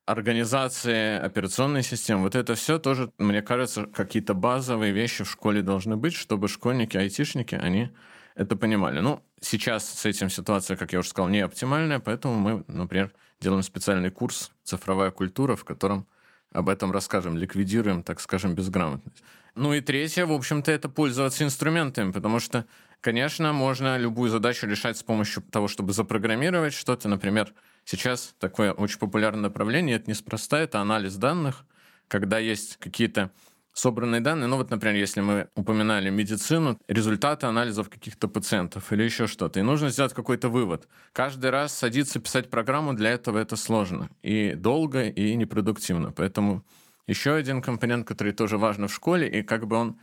организации 0.06 1.18
операционной 1.18 1.82
системы. 1.82 2.22
Вот 2.22 2.34
это 2.34 2.54
все 2.54 2.78
тоже, 2.78 3.10
мне 3.18 3.42
кажется, 3.42 3.86
какие-то 3.86 4.34
базовые 4.34 4.92
вещи 4.92 5.24
в 5.24 5.30
школе 5.30 5.62
должны 5.62 5.96
быть, 5.96 6.14
чтобы 6.14 6.48
школьники, 6.48 6.96
айтишники, 6.96 7.54
они 7.54 7.90
это 8.34 8.56
понимали. 8.56 9.00
Ну, 9.00 9.22
сейчас 9.40 9.88
с 9.88 10.04
этим 10.04 10.28
ситуация, 10.28 10.76
как 10.76 10.92
я 10.92 10.98
уже 10.98 11.08
сказал, 11.08 11.30
не 11.30 11.40
оптимальная, 11.40 12.00
поэтому 12.00 12.34
мы, 12.34 12.64
например, 12.66 13.12
делаем 13.40 13.62
специальный 13.62 14.10
курс 14.10 14.52
«Цифровая 14.62 15.10
культура», 15.10 15.56
в 15.56 15.64
котором 15.64 16.06
об 16.52 16.68
этом 16.68 16.92
расскажем, 16.92 17.36
ликвидируем, 17.36 18.02
так 18.02 18.20
скажем, 18.20 18.54
безграмотность. 18.54 19.22
Ну 19.54 19.72
и 19.72 19.80
третье, 19.80 20.26
в 20.26 20.32
общем-то, 20.32 20.72
это 20.72 20.88
пользоваться 20.88 21.44
инструментами, 21.44 22.10
потому 22.10 22.40
что, 22.40 22.66
конечно, 23.00 23.52
можно 23.52 23.96
любую 23.96 24.28
задачу 24.28 24.66
решать 24.66 24.98
с 24.98 25.04
помощью 25.04 25.42
того, 25.44 25.68
чтобы 25.68 25.92
запрограммировать 25.92 26.74
что-то. 26.74 27.08
Например, 27.08 27.52
сейчас 27.84 28.34
такое 28.40 28.72
очень 28.72 28.98
популярное 28.98 29.42
направление, 29.42 29.96
это 29.96 30.10
неспроста, 30.10 30.58
это 30.58 30.80
анализ 30.80 31.14
данных, 31.16 31.64
когда 32.08 32.38
есть 32.38 32.78
какие-то 32.78 33.30
собранные 33.72 34.20
данные. 34.20 34.48
Ну 34.48 34.56
вот, 34.56 34.70
например, 34.70 34.96
если 34.96 35.20
мы 35.20 35.48
упоминали 35.54 36.10
медицину, 36.10 36.76
результаты 36.88 37.46
анализов 37.46 37.88
каких-то 37.90 38.26
пациентов 38.26 38.92
или 38.92 39.04
еще 39.04 39.28
что-то, 39.28 39.60
и 39.60 39.62
нужно 39.62 39.90
сделать 39.90 40.14
какой-то 40.14 40.48
вывод. 40.48 40.88
Каждый 41.12 41.50
раз 41.50 41.76
садиться 41.76 42.18
писать 42.18 42.50
программу, 42.50 42.94
для 42.94 43.10
этого 43.10 43.38
это 43.38 43.54
сложно. 43.54 44.08
И 44.22 44.54
долго, 44.54 45.08
и 45.08 45.34
непродуктивно. 45.36 46.12
Поэтому 46.12 46.64
еще 47.06 47.34
один 47.34 47.62
компонент, 47.62 48.06
который 48.06 48.32
тоже 48.32 48.58
важен 48.58 48.88
в 48.88 48.94
школе, 48.94 49.28
и 49.28 49.42
как 49.42 49.66
бы 49.66 49.76
он 49.76 49.98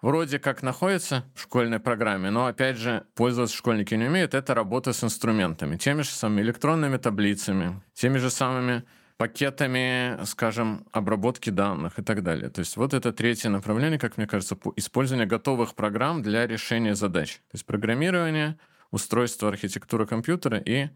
вроде 0.00 0.38
как 0.38 0.62
находится 0.62 1.24
в 1.34 1.42
школьной 1.42 1.80
программе, 1.80 2.30
но, 2.30 2.46
опять 2.46 2.76
же, 2.76 3.04
пользоваться 3.14 3.56
школьники 3.56 3.94
не 3.94 4.06
умеют, 4.06 4.34
это 4.34 4.54
работа 4.54 4.92
с 4.92 5.02
инструментами, 5.02 5.76
теми 5.76 6.02
же 6.02 6.10
самыми 6.10 6.42
электронными 6.42 6.96
таблицами, 6.96 7.80
теми 7.94 8.18
же 8.18 8.30
самыми 8.30 8.84
пакетами, 9.16 10.24
скажем, 10.24 10.84
обработки 10.90 11.50
данных 11.50 11.98
и 11.98 12.02
так 12.02 12.24
далее. 12.24 12.50
То 12.50 12.58
есть 12.58 12.76
вот 12.76 12.92
это 12.92 13.12
третье 13.12 13.50
направление, 13.50 13.98
как 13.98 14.16
мне 14.16 14.26
кажется, 14.26 14.58
использование 14.74 15.26
готовых 15.26 15.76
программ 15.76 16.22
для 16.22 16.46
решения 16.46 16.96
задач. 16.96 17.36
То 17.36 17.54
есть 17.54 17.64
программирование, 17.64 18.58
устройство, 18.90 19.48
архитектура 19.48 20.06
компьютера 20.06 20.58
и 20.58 20.88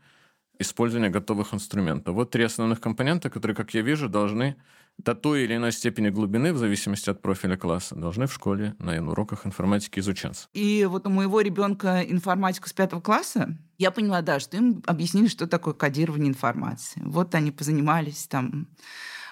использование 0.58 1.10
готовых 1.10 1.54
инструментов. 1.54 2.14
Вот 2.14 2.30
три 2.30 2.44
основных 2.44 2.80
компонента, 2.80 3.30
которые, 3.30 3.54
как 3.54 3.74
я 3.74 3.82
вижу, 3.82 4.08
должны 4.08 4.56
до 4.98 5.14
той 5.14 5.44
или 5.44 5.56
иной 5.56 5.72
степени 5.72 6.08
глубины, 6.08 6.52
в 6.52 6.58
зависимости 6.58 7.10
от 7.10 7.20
профиля 7.20 7.56
класса, 7.56 7.94
должны 7.94 8.26
в 8.26 8.32
школе 8.32 8.74
на 8.78 8.96
уроках 9.08 9.46
информатики 9.46 9.98
изучаться. 9.98 10.48
И 10.54 10.86
вот 10.88 11.06
у 11.06 11.10
моего 11.10 11.40
ребенка 11.40 12.02
информатика 12.02 12.68
с 12.68 12.72
пятого 12.72 13.00
класса, 13.00 13.58
я 13.78 13.90
поняла, 13.90 14.22
да, 14.22 14.40
что 14.40 14.56
им 14.56 14.82
объяснили, 14.86 15.28
что 15.28 15.46
такое 15.46 15.74
кодирование 15.74 16.30
информации. 16.30 17.02
Вот 17.04 17.34
они 17.34 17.50
позанимались 17.50 18.26
там, 18.26 18.68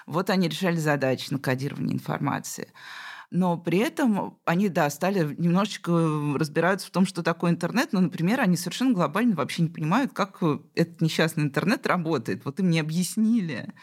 вот 0.05 0.29
они 0.29 0.47
решали 0.47 0.77
задачи 0.77 1.31
на 1.31 1.39
кодирование 1.39 1.95
информации 1.95 2.71
но 3.31 3.57
при 3.57 3.79
этом 3.79 4.37
они, 4.45 4.69
да, 4.69 4.89
стали 4.89 5.35
немножечко 5.37 5.91
разбираться 6.35 6.87
в 6.87 6.91
том, 6.91 7.05
что 7.05 7.23
такое 7.23 7.51
интернет, 7.51 7.93
но, 7.93 7.99
например, 8.01 8.39
они 8.41 8.57
совершенно 8.57 8.93
глобально 8.93 9.35
вообще 9.35 9.63
не 9.63 9.69
понимают, 9.69 10.13
как 10.13 10.41
этот 10.75 11.01
несчастный 11.01 11.43
интернет 11.43 11.85
работает. 11.87 12.45
Вот 12.45 12.59
им 12.59 12.69
не 12.69 12.79
объяснили. 12.79 13.73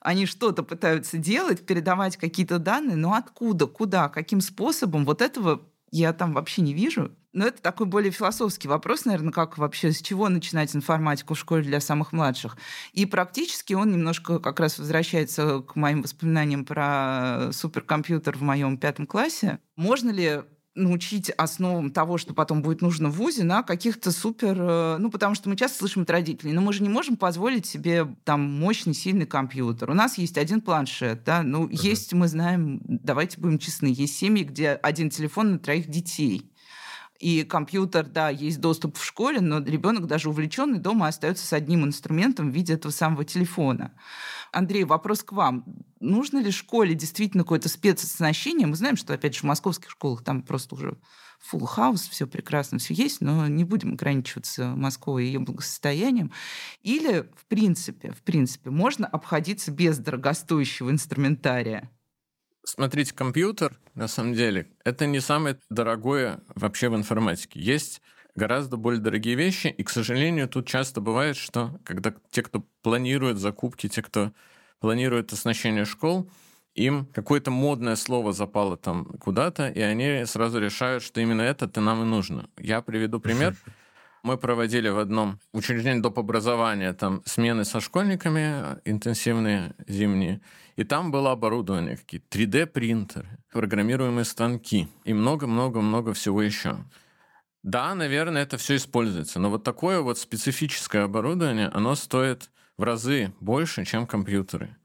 Они 0.00 0.26
что-то 0.26 0.62
пытаются 0.62 1.18
делать, 1.18 1.66
передавать 1.66 2.16
какие-то 2.16 2.58
данные, 2.58 2.96
но 2.96 3.14
откуда, 3.14 3.66
куда, 3.66 4.08
каким 4.08 4.40
способом, 4.40 5.04
вот 5.04 5.20
этого 5.20 5.62
я 5.90 6.12
там 6.12 6.32
вообще 6.32 6.62
не 6.62 6.74
вижу. 6.74 7.12
Но 7.36 7.46
это 7.46 7.60
такой 7.60 7.86
более 7.86 8.10
философский 8.10 8.66
вопрос, 8.66 9.04
наверное, 9.04 9.30
как 9.30 9.58
вообще, 9.58 9.92
с 9.92 10.00
чего 10.00 10.30
начинать 10.30 10.74
информатику 10.74 11.34
в 11.34 11.38
школе 11.38 11.62
для 11.62 11.80
самых 11.80 12.12
младших. 12.12 12.56
И 12.94 13.04
практически 13.04 13.74
он 13.74 13.92
немножко 13.92 14.38
как 14.38 14.58
раз 14.58 14.78
возвращается 14.78 15.60
к 15.60 15.76
моим 15.76 16.00
воспоминаниям 16.00 16.64
про 16.64 17.50
суперкомпьютер 17.52 18.38
в 18.38 18.40
моем 18.40 18.78
пятом 18.78 19.06
классе. 19.06 19.58
Можно 19.76 20.12
ли 20.12 20.44
научить 20.74 21.28
основам 21.28 21.90
того, 21.90 22.16
что 22.16 22.32
потом 22.32 22.62
будет 22.62 22.80
нужно 22.80 23.10
в 23.10 23.16
ВУЗе, 23.16 23.44
на 23.44 23.62
каких-то 23.62 24.12
супер... 24.12 24.56
Э, 24.58 24.96
ну, 24.98 25.10
потому 25.10 25.34
что 25.34 25.50
мы 25.50 25.56
часто 25.56 25.78
слышим 25.78 26.02
от 26.02 26.10
родителей, 26.10 26.54
но 26.54 26.62
мы 26.62 26.72
же 26.72 26.82
не 26.82 26.88
можем 26.88 27.18
позволить 27.18 27.66
себе 27.66 28.06
там 28.24 28.40
мощный, 28.40 28.94
сильный 28.94 29.26
компьютер. 29.26 29.90
У 29.90 29.94
нас 29.94 30.16
есть 30.16 30.38
один 30.38 30.62
планшет, 30.62 31.24
да, 31.24 31.42
ну, 31.42 31.66
uh-huh. 31.66 31.82
есть, 31.82 32.14
мы 32.14 32.28
знаем, 32.28 32.80
давайте 32.84 33.38
будем 33.38 33.58
честны, 33.58 33.88
есть 33.88 34.16
семьи, 34.16 34.42
где 34.42 34.70
один 34.70 35.10
телефон 35.10 35.52
на 35.52 35.58
троих 35.58 35.88
детей. 35.88 36.50
И 37.18 37.44
компьютер, 37.44 38.06
да, 38.06 38.28
есть 38.28 38.60
доступ 38.60 38.98
в 38.98 39.04
школе, 39.04 39.40
но 39.40 39.58
ребенок 39.58 40.06
даже 40.06 40.28
увлеченный 40.28 40.78
дома 40.78 41.08
остается 41.08 41.46
с 41.46 41.52
одним 41.52 41.84
инструментом 41.84 42.50
в 42.50 42.54
виде 42.54 42.74
этого 42.74 42.92
самого 42.92 43.24
телефона. 43.24 43.94
Андрей, 44.52 44.84
вопрос 44.84 45.22
к 45.22 45.32
вам. 45.32 45.64
Нужно 46.00 46.38
ли 46.38 46.50
школе 46.50 46.94
действительно 46.94 47.42
какое-то 47.42 47.68
спецоснащение? 47.68 48.66
Мы 48.66 48.76
знаем, 48.76 48.96
что, 48.96 49.14
опять 49.14 49.34
же, 49.34 49.40
в 49.40 49.44
московских 49.44 49.90
школах 49.90 50.22
там 50.22 50.42
просто 50.42 50.74
уже 50.74 50.98
full 51.52 51.66
house, 51.76 52.08
все 52.10 52.26
прекрасно, 52.26 52.78
все 52.78 52.94
есть, 52.94 53.20
но 53.20 53.46
не 53.48 53.64
будем 53.64 53.92
ограничиваться 53.94 54.68
Москвой 54.76 55.24
и 55.24 55.26
ее 55.26 55.38
благосостоянием. 55.38 56.32
Или, 56.82 57.28
в 57.36 57.46
принципе, 57.46 58.12
в 58.12 58.22
принципе, 58.22 58.70
можно 58.70 59.06
обходиться 59.06 59.70
без 59.70 59.98
дорогостоящего 59.98 60.90
инструментария? 60.90 61.90
Смотрите, 62.68 63.14
компьютер, 63.14 63.78
на 63.94 64.08
самом 64.08 64.34
деле, 64.34 64.66
это 64.84 65.06
не 65.06 65.20
самое 65.20 65.56
дорогое 65.70 66.40
вообще 66.56 66.88
в 66.88 66.96
информатике. 66.96 67.60
Есть 67.60 68.02
гораздо 68.34 68.76
более 68.76 69.00
дорогие 69.00 69.36
вещи, 69.36 69.68
и, 69.68 69.84
к 69.84 69.88
сожалению, 69.88 70.48
тут 70.48 70.66
часто 70.66 71.00
бывает, 71.00 71.36
что 71.36 71.78
когда 71.84 72.12
те, 72.32 72.42
кто 72.42 72.64
планирует 72.82 73.38
закупки, 73.38 73.88
те, 73.88 74.02
кто 74.02 74.32
планирует 74.80 75.32
оснащение 75.32 75.84
школ, 75.84 76.28
им 76.74 77.06
какое-то 77.14 77.52
модное 77.52 77.94
слово 77.94 78.32
запало 78.32 78.76
там 78.76 79.04
куда-то, 79.20 79.68
и 79.68 79.80
они 79.80 80.24
сразу 80.26 80.58
решают, 80.58 81.04
что 81.04 81.20
именно 81.20 81.42
это-то 81.42 81.80
нам 81.80 82.02
и 82.02 82.04
нужно. 82.04 82.50
Я 82.58 82.82
приведу 82.82 83.20
пример. 83.20 83.54
Мы 84.26 84.38
проводили 84.38 84.88
в 84.88 84.98
одном 84.98 85.38
учреждении 85.52 86.00
доп. 86.00 86.18
образования 86.18 86.92
там 86.94 87.22
смены 87.24 87.64
со 87.64 87.78
школьниками 87.78 88.76
интенсивные 88.84 89.76
зимние, 89.86 90.40
и 90.74 90.82
там 90.82 91.12
было 91.12 91.30
оборудование, 91.30 91.96
какие-то 91.96 92.36
3D-принтеры, 92.36 93.28
программируемые 93.52 94.24
станки 94.24 94.88
и 95.04 95.14
много-много-много 95.14 96.12
всего 96.12 96.42
еще. 96.42 96.76
Да, 97.62 97.94
наверное, 97.94 98.42
это 98.42 98.56
все 98.56 98.74
используется, 98.74 99.38
но 99.38 99.48
вот 99.48 99.62
такое 99.62 100.00
вот 100.00 100.18
специфическое 100.18 101.04
оборудование, 101.04 101.68
оно 101.68 101.94
стоит 101.94 102.50
в 102.76 102.82
разы 102.82 103.32
больше, 103.38 103.84
чем 103.84 104.08
компьютеры. 104.08 104.76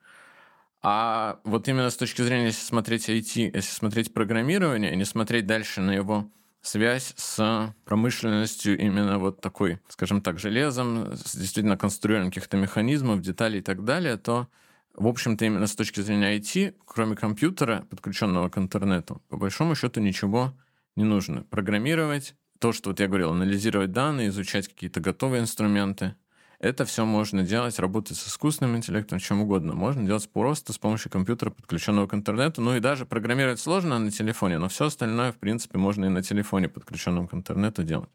А 0.83 1.39
вот 1.45 1.67
именно 1.67 1.89
с 1.89 1.98
точки 1.98 2.21
зрения, 2.21 2.45
если 2.45 2.63
смотреть 2.63 3.10
IT, 3.10 3.50
если 3.55 3.74
смотреть 3.74 4.13
программирование, 4.13 4.93
и 4.93 4.98
не 4.98 5.05
смотреть 5.05 5.48
дальше 5.48 5.81
на 5.81 5.93
его 5.93 6.29
связь 6.62 7.13
с 7.18 7.74
промышленностью 7.86 8.77
именно 8.77 9.18
вот 9.18 9.41
такой, 9.41 9.80
скажем 9.89 10.22
так, 10.22 10.39
железом, 10.39 11.13
с 11.13 11.36
действительно 11.36 11.77
конструированием 11.77 12.32
каких-то 12.32 12.58
механизмов, 12.58 13.22
деталей 13.22 13.60
и 13.60 13.63
так 13.63 13.84
далее, 13.84 14.18
то, 14.18 14.48
в 14.94 15.08
общем-то, 15.08 15.46
именно 15.46 15.68
с 15.68 15.75
точки 15.75 16.01
зрения 16.01 16.38
IT, 16.38 16.75
кроме 16.86 17.15
компьютера, 17.15 17.86
подключенного 17.89 18.50
к 18.50 18.58
интернету, 18.58 19.22
по 19.30 19.38
большому 19.38 19.75
счету 19.75 20.01
ничего 20.01 20.53
не 20.96 21.03
нужно. 21.03 21.44
Программировать, 21.44 22.36
то, 22.60 22.72
что 22.72 22.91
вот 22.91 23.00
я 23.00 23.08
говорил, 23.08 23.32
анализировать 23.32 23.91
данные, 23.91 24.30
изучать 24.30 24.68
какие-то 24.68 25.00
готовые 25.00 25.41
инструменты, 25.41 26.15
это 26.62 26.86
все 26.86 27.06
можно 27.06 27.41
делать, 27.44 27.80
работать 27.80 28.18
с 28.18 28.27
искусственным 28.27 28.77
интеллектом, 28.77 29.18
чем 29.18 29.41
угодно. 29.41 29.74
Можно 29.74 30.06
делать 30.06 30.30
просто 30.30 30.74
с 30.74 30.77
помощью 30.77 31.12
компьютера, 31.12 31.50
подключенного 31.50 32.06
к 32.08 32.13
интернету. 32.13 32.62
Ну 32.62 32.75
и 32.75 32.80
даже 32.80 33.08
программировать 33.08 33.60
сложно 33.60 33.98
на 33.98 34.12
телефоне, 34.12 34.60
но 34.60 34.70
все 34.70 34.86
остальное, 34.86 35.32
в 35.32 35.38
принципе, 35.38 35.80
можно 35.80 36.06
и 36.06 36.10
на 36.10 36.22
телефоне, 36.22 36.70
подключенном 36.70 37.27
к 37.27 37.34
интернету, 37.34 37.84
делать. 37.84 38.10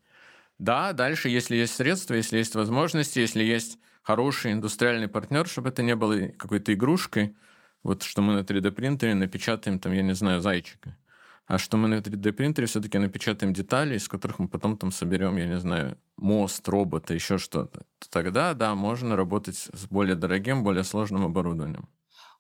Да, 0.59 0.93
дальше, 0.93 1.29
если 1.29 1.57
есть 1.57 1.75
средства, 1.75 2.15
если 2.15 2.39
есть 2.39 2.55
возможности, 2.55 3.19
если 3.19 3.43
есть 3.43 3.79
хороший 4.03 4.53
индустриальный 4.53 5.09
партнер, 5.09 5.49
чтобы 5.49 5.71
это 5.71 5.83
не 5.83 5.97
было 5.97 6.29
какой-то 6.29 6.73
игрушкой, 6.73 7.37
вот 7.83 8.05
что 8.05 8.23
мы 8.23 8.33
на 8.35 8.41
3D-принтере 8.45 9.15
напечатаем, 9.15 9.81
там, 9.81 9.93
я 9.93 10.03
не 10.03 10.15
знаю, 10.15 10.41
зайчика 10.41 10.97
а 11.47 11.59
что 11.59 11.77
мы 11.77 11.89
на 11.89 11.95
3D-принтере 12.01 12.67
все-таки 12.67 12.99
напечатаем 12.99 13.53
детали, 13.53 13.97
из 13.97 14.09
которых 14.09 14.39
мы 14.39 14.49
потом 14.49 14.77
там 14.77 14.91
соберем, 14.91 15.37
я 15.37 15.47
не 15.47 15.59
знаю, 15.59 15.97
мост, 16.17 16.69
робота, 16.69 17.15
еще 17.15 17.39
что-то. 17.39 17.87
Тогда, 18.11 18.55
да, 18.55 18.75
можно 18.75 19.17
работать 19.17 19.69
с 19.73 19.87
более 19.87 20.17
дорогим, 20.17 20.65
более 20.65 20.85
сложным 20.85 21.25
оборудованием. 21.25 21.89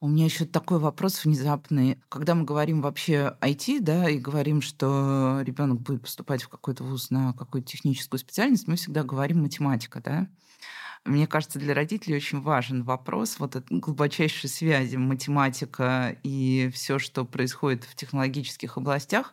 У 0.01 0.09
меня 0.09 0.27
еще 0.27 0.45
такой 0.45 0.79
вопрос 0.79 1.25
внезапный. 1.25 1.99
Когда 2.11 2.35
мы 2.35 2.45
говорим 2.45 2.83
вообще 2.83 3.37
IT, 3.41 3.81
да, 3.81 4.11
и 4.11 4.19
говорим, 4.19 4.61
что 4.61 5.41
ребенок 5.43 5.81
будет 5.81 6.03
поступать 6.03 6.43
в 6.43 6.49
какой-то 6.49 6.85
вуз 6.85 7.11
на 7.11 7.33
какую-то 7.33 7.69
техническую 7.69 8.21
специальность, 8.21 8.69
мы 8.69 8.77
всегда 8.77 9.05
говорим 9.05 9.41
математика, 9.43 10.03
да. 10.05 10.29
Мне 11.07 11.29
кажется, 11.29 11.61
для 11.61 11.73
родителей 11.73 12.17
очень 12.17 12.41
важен 12.41 12.83
вопрос 12.83 13.39
вот 13.39 13.55
этой 13.55 13.79
глубочайшей 13.79 14.51
связи 14.51 14.97
математика 14.97 16.17
и 16.25 16.69
все, 16.75 16.99
что 16.99 17.25
происходит 17.25 17.85
в 17.85 17.95
технологических 17.95 18.77
областях. 18.77 19.33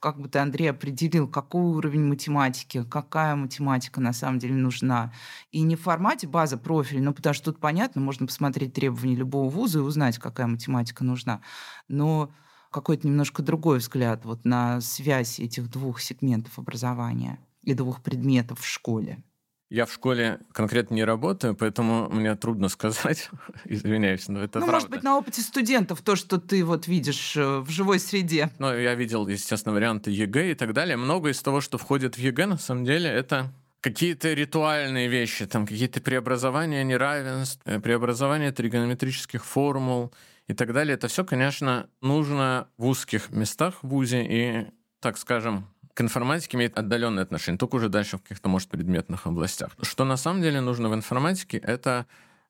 Как 0.00 0.18
бы 0.18 0.30
ты, 0.30 0.38
Андрей, 0.38 0.70
определил, 0.70 1.28
какой 1.28 1.60
уровень 1.60 2.06
математики, 2.06 2.84
какая 2.90 3.36
математика 3.36 4.00
на 4.00 4.14
самом 4.14 4.38
деле 4.38 4.54
нужна. 4.54 5.12
И 5.52 5.60
не 5.60 5.76
в 5.76 5.82
формате 5.82 6.26
база 6.26 6.56
профиль, 6.56 7.02
ну, 7.02 7.12
потому 7.12 7.34
что 7.34 7.52
тут 7.52 7.60
понятно, 7.60 8.00
можно 8.00 8.26
посмотреть 8.26 8.72
требования 8.72 9.14
любого 9.14 9.50
вуза 9.50 9.80
и 9.80 9.82
узнать, 9.82 10.18
какая 10.18 10.46
математика 10.46 11.04
нужна. 11.04 11.42
Но 11.88 12.32
какой-то 12.70 13.06
немножко 13.06 13.42
другой 13.42 13.78
взгляд 13.78 14.24
вот 14.24 14.46
на 14.46 14.80
связь 14.80 15.38
этих 15.38 15.68
двух 15.68 16.00
сегментов 16.00 16.58
образования 16.58 17.38
и 17.62 17.74
двух 17.74 18.02
предметов 18.02 18.60
в 18.60 18.66
школе. 18.66 19.22
Я 19.70 19.86
в 19.86 19.92
школе 19.92 20.40
конкретно 20.52 20.94
не 20.94 21.04
работаю, 21.04 21.54
поэтому 21.54 22.08
мне 22.10 22.34
трудно 22.34 22.68
сказать. 22.68 23.30
Извиняюсь, 23.64 24.26
но 24.26 24.42
это 24.42 24.58
ну, 24.58 24.66
правда. 24.66 24.72
может 24.72 24.90
быть, 24.90 25.02
на 25.04 25.16
опыте 25.16 25.42
студентов, 25.42 26.02
то, 26.02 26.16
что 26.16 26.38
ты 26.38 26.64
вот 26.64 26.88
видишь 26.88 27.36
э, 27.36 27.60
в 27.60 27.70
живой 27.70 28.00
среде. 28.00 28.50
Ну, 28.58 28.76
я 28.76 28.96
видел, 28.96 29.28
естественно, 29.28 29.72
варианты 29.72 30.10
ЕГЭ 30.10 30.50
и 30.50 30.54
так 30.54 30.72
далее. 30.72 30.96
Много 30.96 31.30
из 31.30 31.40
того, 31.40 31.60
что 31.60 31.78
входит 31.78 32.16
в 32.16 32.18
ЕГЭ, 32.18 32.46
на 32.46 32.58
самом 32.58 32.84
деле, 32.84 33.08
это 33.08 33.52
какие-то 33.80 34.32
ритуальные 34.32 35.06
вещи, 35.06 35.46
там 35.46 35.66
какие-то 35.66 36.00
преобразования 36.00 36.82
неравенств, 36.82 37.62
э, 37.64 37.78
преобразования 37.78 38.50
тригонометрических 38.50 39.44
формул 39.44 40.12
и 40.48 40.52
так 40.52 40.72
далее. 40.72 40.94
Это 40.94 41.06
все, 41.06 41.24
конечно, 41.24 41.88
нужно 42.00 42.66
в 42.76 42.86
узких 42.86 43.30
местах 43.30 43.76
в 43.82 43.88
ВУЗе 43.88 44.26
и, 44.28 44.66
так 45.00 45.16
скажем, 45.16 45.68
к 46.00 46.02
информатике 46.02 46.56
имеет 46.56 46.78
отдаленное 46.78 47.22
отношение, 47.22 47.58
только 47.58 47.76
уже 47.76 47.90
дальше 47.90 48.16
в 48.16 48.22
каких-то, 48.22 48.48
может, 48.48 48.70
предметных 48.70 49.26
областях. 49.26 49.76
Что 49.82 50.06
на 50.06 50.16
самом 50.16 50.40
деле 50.40 50.62
нужно 50.62 50.88
в 50.88 50.94
информатике, 50.94 51.58
это 51.58 52.06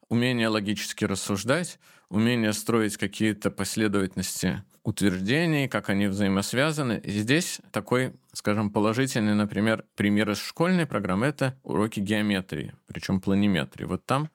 умение 0.08 0.46
логически 0.46 1.04
рассуждать, 1.04 1.80
умение 2.10 2.52
строить 2.52 2.96
какие-то 2.96 3.50
последовательности 3.50 4.62
утверждений, 4.84 5.66
как 5.66 5.88
они 5.88 6.06
взаимосвязаны. 6.06 7.00
И 7.02 7.10
здесь 7.10 7.60
такой, 7.72 8.12
скажем, 8.32 8.70
положительный, 8.70 9.34
например, 9.34 9.84
пример 9.96 10.30
из 10.30 10.38
школьной 10.38 10.86
программы— 10.86 11.26
это 11.26 11.58
уроки 11.64 11.98
геометрии, 11.98 12.72
причем 12.86 13.20
планиметрии. 13.20 13.84
Вот 13.84 14.06
там 14.06 14.30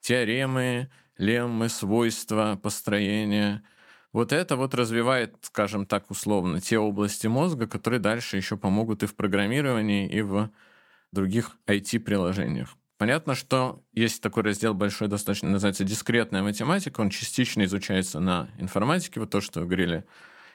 теоремы, 0.00 0.88
леммы, 1.18 1.68
свойства, 1.68 2.58
построения. 2.62 3.62
Вот 4.14 4.32
это 4.32 4.54
вот 4.54 4.74
развивает, 4.74 5.34
скажем 5.40 5.86
так, 5.86 6.08
условно, 6.08 6.60
те 6.60 6.78
области 6.78 7.26
мозга, 7.26 7.66
которые 7.66 7.98
дальше 7.98 8.36
еще 8.36 8.56
помогут 8.56 9.02
и 9.02 9.06
в 9.06 9.16
программировании, 9.16 10.08
и 10.08 10.22
в 10.22 10.50
других 11.10 11.50
IT-приложениях. 11.66 12.76
Понятно, 12.96 13.34
что 13.34 13.82
есть 13.92 14.22
такой 14.22 14.44
раздел 14.44 14.72
большой, 14.72 15.08
достаточно 15.08 15.50
называется 15.50 15.82
дискретная 15.82 16.44
математика, 16.44 17.00
он 17.00 17.10
частично 17.10 17.64
изучается 17.64 18.20
на 18.20 18.50
информатике, 18.56 19.18
вот 19.18 19.30
то, 19.30 19.40
что 19.40 19.60
вы 19.60 19.66
говорили, 19.66 20.04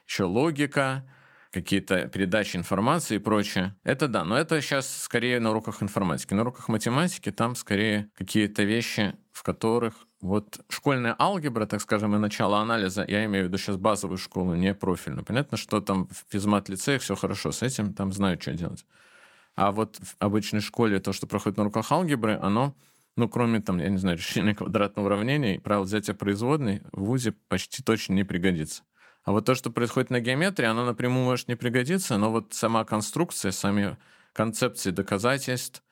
еще 0.08 0.24
логика, 0.24 1.06
какие-то 1.52 2.08
передачи 2.08 2.56
информации 2.56 3.16
и 3.16 3.20
прочее. 3.20 3.76
Это 3.84 4.08
да, 4.08 4.24
но 4.24 4.38
это 4.38 4.62
сейчас 4.62 4.90
скорее 4.90 5.42
на 5.42 5.50
уроках 5.50 5.84
информатики. 5.84 6.34
На 6.34 6.44
уроках 6.44 6.70
математики 6.70 7.30
там 7.30 7.56
скорее 7.56 8.10
какие-то 8.16 8.64
вещи, 8.64 9.16
в 9.34 9.44
которых 9.44 10.08
вот 10.22 10.60
школьная 10.70 11.16
алгебра, 11.18 11.66
так 11.66 11.82
скажем, 11.82 12.16
и 12.16 12.20
начало 12.20 12.60
анализа, 12.60 13.06
я 13.08 13.26
имею 13.26 13.46
в 13.46 13.48
виду 13.48 13.58
сейчас 13.58 13.78
базовую 13.78 14.18
школу, 14.18 14.54
не 14.54 14.74
профильную. 14.74 15.26
Понятно, 15.26 15.58
что 15.58 15.80
там 15.80 16.08
в 16.08 16.26
физмат-лицеях 16.32 17.02
все 17.02 17.16
хорошо 17.16 17.52
с 17.52 17.64
этим, 17.64 17.94
там 17.94 18.12
знают, 18.12 18.42
что 18.42 18.54
делать. 18.54 18.86
А 19.56 19.72
вот 19.72 19.98
в 19.98 20.16
обычной 20.20 20.62
школе 20.62 21.00
то, 21.00 21.14
что 21.14 21.28
проходит 21.28 21.58
на 21.58 21.64
руках 21.64 21.92
алгебры, 21.92 22.38
оно, 22.42 22.76
ну, 23.16 23.30
кроме, 23.30 23.62
там, 23.62 23.80
я 23.80 23.90
не 23.90 23.98
знаю, 23.98 24.18
решения 24.18 24.56
квадратного 24.56 25.06
уравнения 25.08 25.56
и 25.56 25.60
правил 25.60 25.84
взятия 25.84 26.14
производной, 26.14 26.82
в 26.92 27.04
ВУЗе 27.06 27.34
почти 27.48 27.82
точно 27.82 28.14
не 28.14 28.24
пригодится. 28.24 28.84
А 29.24 29.32
вот 29.32 29.46
то, 29.46 29.56
что 29.56 29.70
происходит 29.70 30.10
на 30.10 30.20
геометрии, 30.20 30.66
оно 30.66 30.86
напрямую 30.86 31.26
может 31.26 31.48
не 31.48 31.56
пригодиться, 31.56 32.18
но 32.18 32.32
вот 32.32 32.54
сама 32.54 32.84
конструкция, 32.84 33.52
сами 33.52 33.98
концепции 34.34 34.92
доказательств, 34.92 35.84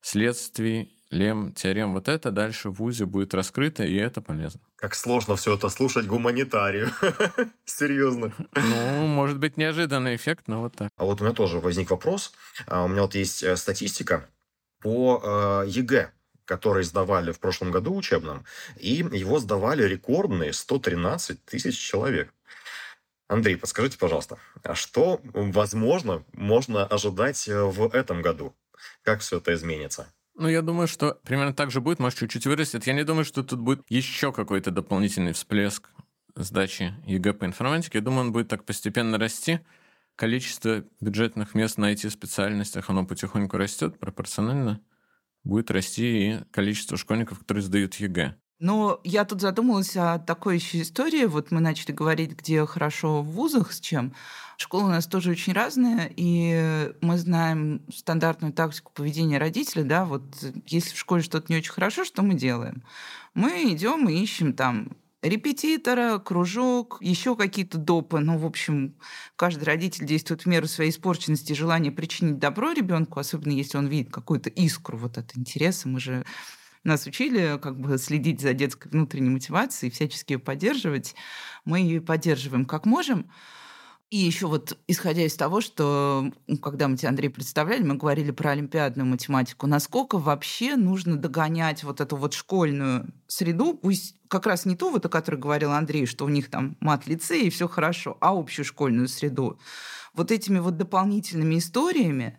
следствий, 0.00 1.01
лем, 1.12 1.52
теорем, 1.52 1.92
вот 1.92 2.08
это 2.08 2.30
дальше 2.30 2.70
в 2.70 2.74
ВУЗе 2.74 3.06
будет 3.06 3.34
раскрыто, 3.34 3.84
и 3.84 3.94
это 3.94 4.20
полезно. 4.20 4.60
Как 4.76 4.94
сложно 4.94 5.36
все 5.36 5.54
это 5.54 5.68
слушать 5.68 6.06
гуманитарию. 6.06 6.90
Серьезно. 7.64 8.32
Ну, 8.54 9.06
может 9.06 9.38
быть, 9.38 9.56
неожиданный 9.56 10.16
эффект, 10.16 10.48
но 10.48 10.62
вот 10.62 10.74
так. 10.74 10.90
А 10.96 11.04
вот 11.04 11.20
у 11.20 11.24
меня 11.24 11.34
тоже 11.34 11.60
возник 11.60 11.90
вопрос. 11.90 12.32
А, 12.66 12.84
у 12.84 12.88
меня 12.88 13.02
вот 13.02 13.14
есть 13.14 13.42
э, 13.42 13.56
статистика 13.56 14.28
по 14.80 15.20
э, 15.64 15.68
ЕГЭ 15.68 16.10
который 16.44 16.82
сдавали 16.82 17.32
в 17.32 17.38
прошлом 17.40 17.70
году 17.70 17.94
учебном, 17.94 18.44
и 18.76 18.94
его 19.12 19.38
сдавали 19.38 19.84
рекордные 19.84 20.52
113 20.52 21.42
тысяч 21.44 21.78
человек. 21.78 22.34
Андрей, 23.28 23.56
подскажите, 23.56 23.96
пожалуйста, 23.96 24.38
а 24.62 24.74
что, 24.74 25.20
возможно, 25.22 26.24
можно 26.32 26.84
ожидать 26.84 27.48
э, 27.48 27.62
в 27.62 27.94
этом 27.94 28.20
году? 28.20 28.54
Как 29.02 29.20
все 29.20 29.38
это 29.38 29.54
изменится? 29.54 30.12
Ну, 30.34 30.48
я 30.48 30.62
думаю, 30.62 30.88
что 30.88 31.20
примерно 31.24 31.52
так 31.52 31.70
же 31.70 31.80
будет, 31.80 31.98
может, 31.98 32.18
чуть-чуть 32.18 32.46
вырастет. 32.46 32.86
Я 32.86 32.94
не 32.94 33.04
думаю, 33.04 33.24
что 33.24 33.42
тут 33.42 33.60
будет 33.60 33.84
еще 33.90 34.32
какой-то 34.32 34.70
дополнительный 34.70 35.32
всплеск 35.32 35.90
сдачи 36.34 36.94
ЕГЭ 37.06 37.34
по 37.34 37.44
информатике. 37.44 37.98
Я 37.98 38.04
думаю, 38.04 38.22
он 38.22 38.32
будет 38.32 38.48
так 38.48 38.64
постепенно 38.64 39.18
расти. 39.18 39.60
Количество 40.16 40.84
бюджетных 41.00 41.54
мест 41.54 41.78
на 41.78 41.92
IT-специальностях, 41.92 42.88
оно 42.88 43.06
потихоньку 43.06 43.56
растет 43.56 43.98
пропорционально. 43.98 44.80
Будет 45.44 45.70
расти 45.70 46.30
и 46.30 46.44
количество 46.50 46.96
школьников, 46.96 47.40
которые 47.40 47.62
сдают 47.62 47.94
ЕГЭ. 47.96 48.36
Но 48.62 49.00
я 49.02 49.24
тут 49.24 49.40
задумалась 49.40 49.96
о 49.96 50.20
такой 50.20 50.54
еще 50.54 50.82
истории. 50.82 51.24
Вот 51.24 51.50
мы 51.50 51.58
начали 51.58 51.90
говорить, 51.90 52.36
где 52.38 52.64
хорошо 52.64 53.20
в 53.20 53.26
вузах, 53.26 53.72
с 53.72 53.80
чем. 53.80 54.14
Школа 54.56 54.84
у 54.84 54.88
нас 54.88 55.08
тоже 55.08 55.32
очень 55.32 55.52
разная, 55.52 56.12
и 56.14 56.92
мы 57.00 57.18
знаем 57.18 57.82
стандартную 57.92 58.52
тактику 58.52 58.92
поведения 58.94 59.38
родителей, 59.38 59.82
да, 59.82 60.04
вот 60.04 60.22
если 60.66 60.94
в 60.94 60.98
школе 60.98 61.24
что-то 61.24 61.46
не 61.48 61.58
очень 61.58 61.72
хорошо, 61.72 62.04
что 62.04 62.22
мы 62.22 62.34
делаем? 62.34 62.84
Мы 63.34 63.72
идем 63.72 64.08
и 64.08 64.14
ищем 64.14 64.52
там 64.52 64.92
репетитора, 65.22 66.18
кружок, 66.18 66.98
еще 67.00 67.34
какие-то 67.34 67.78
допы. 67.78 68.20
Ну, 68.20 68.38
в 68.38 68.46
общем, 68.46 68.94
каждый 69.34 69.64
родитель 69.64 70.06
действует 70.06 70.42
в 70.42 70.46
меру 70.46 70.68
своей 70.68 70.90
испорченности 70.90 71.50
и 71.50 71.56
желания 71.56 71.90
причинить 71.90 72.38
добро 72.38 72.70
ребенку, 72.70 73.18
особенно 73.18 73.52
если 73.52 73.76
он 73.78 73.88
видит 73.88 74.12
какую-то 74.12 74.50
искру 74.50 74.98
вот 74.98 75.18
от 75.18 75.36
интереса. 75.36 75.88
Мы 75.88 75.98
же 75.98 76.24
нас 76.84 77.06
учили 77.06 77.58
как 77.62 77.78
бы 77.78 77.98
следить 77.98 78.40
за 78.40 78.54
детской 78.54 78.88
внутренней 78.88 79.30
мотивацией, 79.30 79.92
всячески 79.92 80.32
ее 80.32 80.38
поддерживать. 80.38 81.14
Мы 81.64 81.80
ее 81.80 82.00
поддерживаем 82.00 82.64
как 82.64 82.86
можем. 82.86 83.30
И 84.12 84.18
еще 84.18 84.46
вот, 84.46 84.76
исходя 84.88 85.22
из 85.22 85.34
того, 85.36 85.62
что 85.62 86.30
когда 86.60 86.86
мы 86.86 86.98
тебя, 86.98 87.08
Андрей, 87.08 87.30
представляли, 87.30 87.82
мы 87.82 87.94
говорили 87.94 88.30
про 88.30 88.50
олимпиадную 88.50 89.06
математику, 89.06 89.66
насколько 89.66 90.18
вообще 90.18 90.76
нужно 90.76 91.16
догонять 91.16 91.82
вот 91.82 92.02
эту 92.02 92.16
вот 92.16 92.34
школьную 92.34 93.10
среду, 93.26 93.72
пусть 93.72 94.16
как 94.28 94.44
раз 94.44 94.66
не 94.66 94.76
ту, 94.76 94.90
вот 94.90 95.06
о 95.06 95.08
которой 95.08 95.36
говорил 95.36 95.72
Андрей, 95.72 96.04
что 96.04 96.26
у 96.26 96.28
них 96.28 96.50
там 96.50 96.76
мат-лицей 96.80 97.46
и 97.46 97.50
все 97.50 97.68
хорошо, 97.68 98.18
а 98.20 98.38
общую 98.38 98.66
школьную 98.66 99.08
среду, 99.08 99.58
вот 100.12 100.30
этими 100.30 100.58
вот 100.58 100.76
дополнительными 100.76 101.56
историями, 101.56 102.38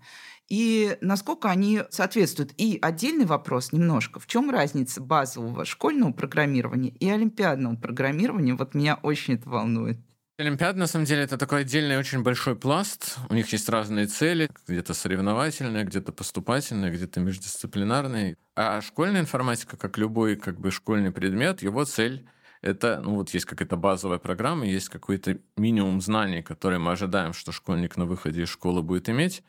и 0.53 0.99
насколько 1.01 1.49
они 1.49 1.81
соответствуют. 1.89 2.53
И 2.57 2.77
отдельный 2.79 3.25
вопрос 3.25 3.71
немножко. 3.71 4.19
В 4.19 4.27
чем 4.27 4.51
разница 4.51 5.01
базового 5.01 5.65
школьного 5.65 6.11
программирования 6.11 6.89
и 6.91 7.09
олимпиадного 7.09 7.75
программирования? 7.75 8.53
Вот 8.53 8.75
меня 8.75 8.99
очень 9.01 9.33
это 9.33 9.49
волнует. 9.49 9.97
Олимпиада, 10.37 10.77
на 10.77 10.85
самом 10.85 11.05
деле, 11.05 11.23
это 11.23 11.39
такой 11.39 11.61
отдельный 11.61 11.97
очень 11.97 12.21
большой 12.21 12.55
пласт. 12.55 13.17
У 13.29 13.33
них 13.33 13.51
есть 13.51 13.67
разные 13.67 14.05
цели, 14.05 14.47
где-то 14.67 14.93
соревновательные, 14.93 15.85
где-то 15.85 16.11
поступательные, 16.11 16.91
где-то 16.91 17.19
междисциплинарные. 17.19 18.37
А 18.55 18.79
школьная 18.81 19.21
информатика, 19.21 19.75
как 19.75 19.97
любой 19.97 20.35
как 20.35 20.59
бы 20.59 20.69
школьный 20.69 21.11
предмет, 21.11 21.63
его 21.63 21.83
цель 21.83 22.27
это, 22.61 23.01
ну 23.03 23.15
вот 23.15 23.31
есть 23.31 23.45
какая-то 23.45 23.75
базовая 23.75 24.19
программа, 24.19 24.67
есть 24.67 24.89
какой-то 24.89 25.39
минимум 25.57 25.99
знаний, 25.99 26.43
которые 26.43 26.77
мы 26.77 26.91
ожидаем, 26.91 27.33
что 27.33 27.51
школьник 27.51 27.97
на 27.97 28.05
выходе 28.05 28.43
из 28.43 28.49
школы 28.49 28.83
будет 28.83 29.09
иметь 29.09 29.43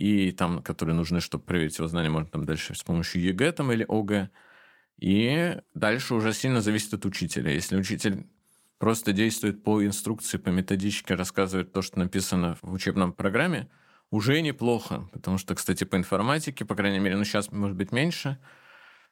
и 0.00 0.32
там, 0.32 0.62
которые 0.62 0.96
нужны, 0.96 1.20
чтобы 1.20 1.44
проверить 1.44 1.76
его 1.76 1.86
знания, 1.86 2.08
можно 2.08 2.26
там 2.26 2.46
дальше 2.46 2.74
с 2.74 2.82
помощью 2.82 3.20
ЕГЭ 3.20 3.52
там, 3.52 3.70
или 3.70 3.84
ОГЭ. 3.86 4.30
И 4.98 5.58
дальше 5.74 6.14
уже 6.14 6.32
сильно 6.32 6.62
зависит 6.62 6.94
от 6.94 7.04
учителя. 7.04 7.52
Если 7.52 7.76
учитель 7.76 8.26
просто 8.78 9.12
действует 9.12 9.62
по 9.62 9.84
инструкции, 9.84 10.38
по 10.38 10.48
методичке, 10.48 11.16
рассказывает 11.16 11.72
то, 11.72 11.82
что 11.82 11.98
написано 11.98 12.56
в 12.62 12.72
учебном 12.72 13.12
программе, 13.12 13.68
уже 14.10 14.40
неплохо. 14.40 15.06
Потому 15.12 15.36
что, 15.36 15.54
кстати, 15.54 15.84
по 15.84 15.96
информатике, 15.96 16.64
по 16.64 16.74
крайней 16.74 16.98
мере, 16.98 17.18
ну 17.18 17.24
сейчас, 17.24 17.52
может 17.52 17.76
быть, 17.76 17.92
меньше, 17.92 18.38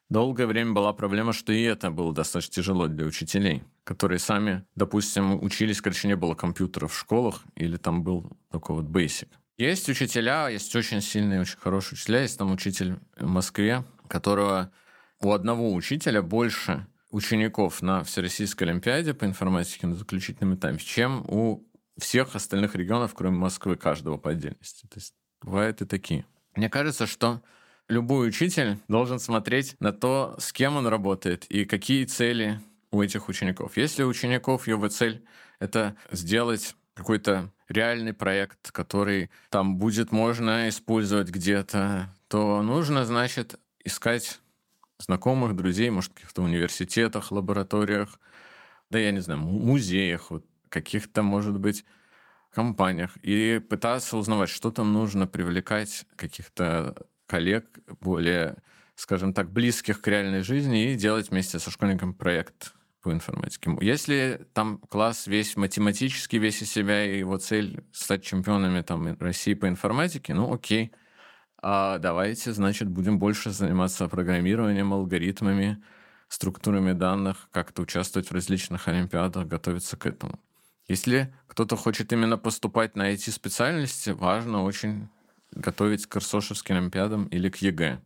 долгое 0.09 0.47
время 0.47 0.73
была 0.73 0.95
проблема, 0.95 1.35
что 1.35 1.53
и 1.53 1.65
это 1.65 1.91
было 1.91 2.15
достаточно 2.15 2.55
тяжело 2.55 2.87
для 2.89 3.05
учителей, 3.05 3.63
которые 3.85 4.21
сами, 4.21 4.65
допустим, 4.75 5.43
учились, 5.43 5.83
короче, 5.83 6.09
не 6.09 6.17
было 6.17 6.35
компьютеров 6.35 6.95
в 6.95 6.99
школах, 6.99 7.43
или 7.57 7.77
там 7.77 8.03
был 8.03 8.39
такой 8.51 8.77
вот 8.77 8.87
basic. 8.87 9.29
Есть 9.59 9.89
учителя, 9.89 10.49
есть 10.49 10.75
очень 10.77 11.01
сильные, 11.01 11.41
очень 11.41 11.59
хорошие 11.59 11.95
учителя. 11.95 12.23
Есть 12.23 12.39
там 12.39 12.53
учитель 12.53 13.01
в 13.17 13.27
Москве, 13.27 13.85
которого 14.07 14.71
у 15.21 15.33
одного 15.33 15.75
учителя 15.75 16.23
больше 16.23 16.87
учеников 17.11 17.83
на 17.83 18.05
Всероссийской 18.05 18.69
Олимпиаде 18.69 19.15
по 19.15 19.25
информатике 19.25 19.89
на 19.89 19.97
заключительном 19.97 20.55
этапе, 20.55 20.79
чем 20.79 21.25
у 21.27 21.67
всех 21.99 22.37
остальных 22.37 22.77
регионов, 22.77 23.15
кроме 23.15 23.37
Москвы, 23.37 23.75
каждого 23.75 24.17
по 24.17 24.31
отдельности. 24.31 24.87
То 24.87 24.95
есть 24.95 25.15
бывают 25.43 25.83
и 25.83 25.87
такие. 25.87 26.25
Мне 26.55 26.71
кажется, 26.71 27.09
что 27.09 27.43
любой 27.89 28.29
учитель 28.29 28.79
должен 28.87 29.19
смотреть 29.19 29.75
на 29.81 29.93
то, 29.93 30.37
с 30.39 30.53
кем 30.53 30.77
он 30.77 30.87
работает 30.87 31.47
и 31.47 31.65
какие 31.65 32.05
цели 32.05 32.61
у 32.93 33.03
этих 33.03 33.29
учеников. 33.29 33.77
Если 33.77 34.05
у 34.05 34.09
учеников 34.09 34.69
его 34.69 34.87
цель— 34.89 35.27
это 35.59 35.97
сделать 36.13 36.77
какой-то 36.95 37.51
реальный 37.69 38.13
проект, 38.13 38.73
который 38.73 39.31
там 39.51 39.79
будет 39.79 40.13
можно 40.13 40.69
использовать 40.69 41.31
где-то, 41.31 42.13
то 42.29 42.63
нужно, 42.63 43.05
значит, 43.05 43.59
искать 43.85 44.41
знакомых, 44.99 45.55
друзей, 45.55 45.91
может, 45.91 46.11
в 46.11 46.15
каких-то 46.15 46.43
университетах, 46.43 47.31
лабораториях, 47.31 48.19
да 48.91 48.99
я 48.99 49.11
не 49.13 49.21
знаю, 49.21 49.41
музеях, 49.41 50.31
вот, 50.31 50.45
каких-то, 50.69 51.23
может 51.23 51.59
быть, 51.59 51.85
компаниях, 52.51 53.17
и 53.23 53.61
пытаться 53.61 54.17
узнавать, 54.17 54.49
что 54.49 54.71
там 54.71 54.93
нужно 54.93 55.27
привлекать 55.27 56.07
каких-то 56.17 56.97
коллег 57.27 57.67
более, 58.01 58.57
скажем 58.97 59.33
так, 59.33 59.51
близких 59.51 60.01
к 60.01 60.09
реальной 60.09 60.43
жизни 60.43 60.93
и 60.93 60.97
делать 60.97 61.31
вместе 61.31 61.59
со 61.59 61.71
школьником 61.71 62.15
проект 62.15 62.75
по 63.03 63.13
информатике. 63.13 63.77
Если 63.81 64.47
там 64.53 64.79
класс 64.89 65.27
весь 65.27 65.57
математический, 65.57 66.39
весь 66.39 66.63
из 66.63 66.71
себя, 66.71 67.05
и 67.05 67.19
его 67.19 67.39
цель 67.39 67.85
стать 67.93 68.25
чемпионами 68.25 68.83
там, 68.83 69.17
России 69.19 69.55
по 69.55 69.69
информатике, 69.69 70.35
ну 70.35 70.53
окей. 70.53 70.93
А 71.61 71.99
давайте, 71.99 72.53
значит, 72.53 72.89
будем 72.89 73.19
больше 73.19 73.51
заниматься 73.51 74.09
программированием, 74.09 74.93
алгоритмами, 74.93 75.83
структурами 76.29 76.93
данных, 76.93 77.49
как-то 77.51 77.83
участвовать 77.83 78.29
в 78.29 78.33
различных 78.33 78.87
олимпиадах, 78.87 79.47
готовиться 79.47 79.97
к 79.97 80.07
этому. 80.07 80.39
Если 80.87 81.35
кто-то 81.47 81.77
хочет 81.77 82.13
именно 82.13 82.39
поступать 82.39 82.97
на 82.97 83.11
эти 83.11 83.31
специальности, 83.31 84.11
важно 84.11 84.63
очень 84.63 85.09
готовить 85.51 86.07
к 86.07 86.17
РСОшевским 86.17 86.77
олимпиадам 86.77 87.27
или 87.27 87.49
к 87.49 87.57
ЕГЭ. 87.57 88.01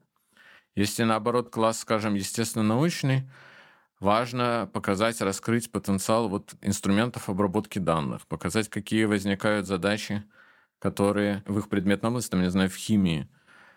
Если, 0.74 1.02
наоборот, 1.02 1.50
класс, 1.50 1.80
скажем, 1.80 2.14
естественно-научный, 2.14 3.28
важно 4.02 4.68
показать, 4.72 5.20
раскрыть 5.20 5.70
потенциал 5.70 6.28
вот 6.28 6.54
инструментов 6.60 7.28
обработки 7.28 7.78
данных, 7.78 8.26
показать, 8.26 8.68
какие 8.68 9.04
возникают 9.04 9.66
задачи, 9.66 10.24
которые 10.78 11.42
в 11.46 11.58
их 11.58 11.68
предметном 11.68 12.12
области, 12.12 12.30
там, 12.30 12.42
не 12.42 12.50
знаю, 12.50 12.68
в 12.68 12.74
химии, 12.74 13.28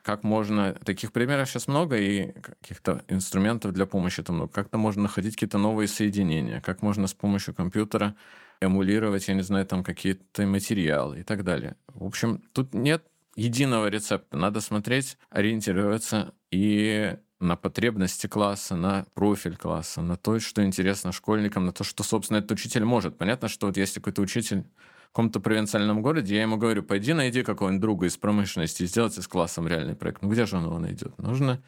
как 0.02 0.24
можно... 0.24 0.74
Таких 0.74 1.12
примеров 1.12 1.50
сейчас 1.50 1.68
много, 1.68 1.98
и 1.98 2.32
каких-то 2.42 3.04
инструментов 3.08 3.72
для 3.74 3.86
помощи 3.86 4.22
там 4.24 4.36
много. 4.36 4.52
Как-то 4.52 4.78
можно 4.78 5.04
находить 5.04 5.36
какие-то 5.36 5.58
новые 5.58 5.88
соединения, 5.88 6.62
как 6.62 6.82
можно 6.82 7.08
с 7.08 7.14
помощью 7.14 7.54
компьютера 7.54 8.16
эмулировать, 8.62 9.28
я 9.28 9.34
не 9.34 9.42
знаю, 9.42 9.66
там 9.66 9.84
какие-то 9.84 10.46
материалы 10.46 11.20
и 11.20 11.24
так 11.24 11.44
далее. 11.44 11.76
В 11.88 12.04
общем, 12.04 12.42
тут 12.54 12.74
нет 12.74 13.04
единого 13.36 13.88
рецепта. 13.88 14.38
Надо 14.38 14.62
смотреть, 14.62 15.18
ориентироваться 15.30 16.34
и 16.52 17.18
на 17.40 17.56
потребности 17.56 18.28
класса, 18.28 18.76
на 18.76 19.06
профиль 19.14 19.58
класса, 19.58 20.02
на 20.02 20.16
то, 20.16 20.40
что 20.40 20.64
интересно 20.64 21.12
школьникам, 21.12 21.66
на 21.66 21.74
то, 21.74 21.84
что, 21.84 22.04
собственно, 22.04 22.38
этот 22.38 22.52
учитель 22.52 22.86
может. 22.86 23.18
Понятно, 23.18 23.48
что 23.48 23.68
вот 23.68 23.78
если 23.78 24.00
какой-то 24.00 24.22
учитель 24.22 24.64
в 25.04 25.08
каком-то 25.08 25.40
провинциальном 25.40 26.02
городе, 26.02 26.36
я 26.36 26.42
ему 26.42 26.58
говорю, 26.58 26.84
пойди 26.84 27.14
найди 27.14 27.44
какого-нибудь 27.44 27.82
друга 27.82 28.06
из 28.08 28.18
промышленности 28.18 28.84
и 28.84 28.86
сделайте 28.86 29.22
с 29.22 29.28
классом 29.28 29.68
реальный 29.68 29.96
проект. 29.96 30.22
Ну 30.22 30.30
где 30.30 30.46
же 30.46 30.58
он 30.58 30.66
его 30.66 30.80
найдет? 30.80 31.18
Нужно, 31.18 31.62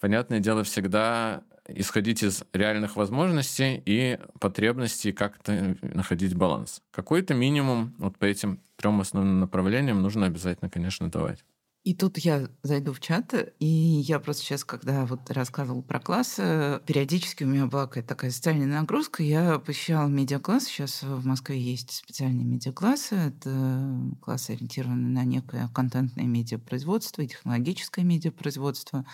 понятное 0.00 0.40
дело, 0.40 0.64
всегда 0.64 1.42
исходить 1.68 2.22
из 2.22 2.44
реальных 2.52 2.96
возможностей 2.96 3.82
и 3.84 4.18
потребностей 4.40 5.12
как-то 5.12 5.76
находить 5.82 6.34
баланс. 6.34 6.80
Какой-то 6.90 7.34
минимум 7.34 7.94
вот 7.98 8.18
по 8.18 8.24
этим 8.24 8.60
трем 8.76 9.00
основным 9.00 9.40
направлениям 9.40 10.00
нужно 10.00 10.26
обязательно, 10.26 10.70
конечно, 10.70 11.10
давать. 11.10 11.44
И 11.86 11.94
тут 11.94 12.18
я 12.18 12.48
зайду 12.64 12.92
в 12.92 12.98
чат, 12.98 13.32
и 13.60 13.64
я 13.64 14.18
просто 14.18 14.42
сейчас, 14.42 14.64
когда 14.64 15.06
вот 15.06 15.30
рассказывал 15.30 15.82
про 15.82 16.00
класс, 16.00 16.34
периодически 16.34 17.44
у 17.44 17.46
меня 17.46 17.66
была 17.66 17.86
какая-то 17.86 18.08
такая 18.08 18.32
социальная 18.32 18.66
нагрузка. 18.66 19.22
Я 19.22 19.60
посещала 19.60 20.08
медиакласс. 20.08 20.64
Сейчас 20.64 21.04
в 21.04 21.24
Москве 21.24 21.60
есть 21.60 21.92
специальные 21.92 22.44
медиаклассы. 22.44 23.14
Это 23.14 24.00
классы, 24.20 24.50
ориентированные 24.50 25.12
на 25.12 25.22
некое 25.22 25.70
контентное 25.72 26.24
медиапроизводство 26.24 27.22
и 27.22 27.28
технологическое 27.28 28.04
медиапроизводство. 28.04 29.04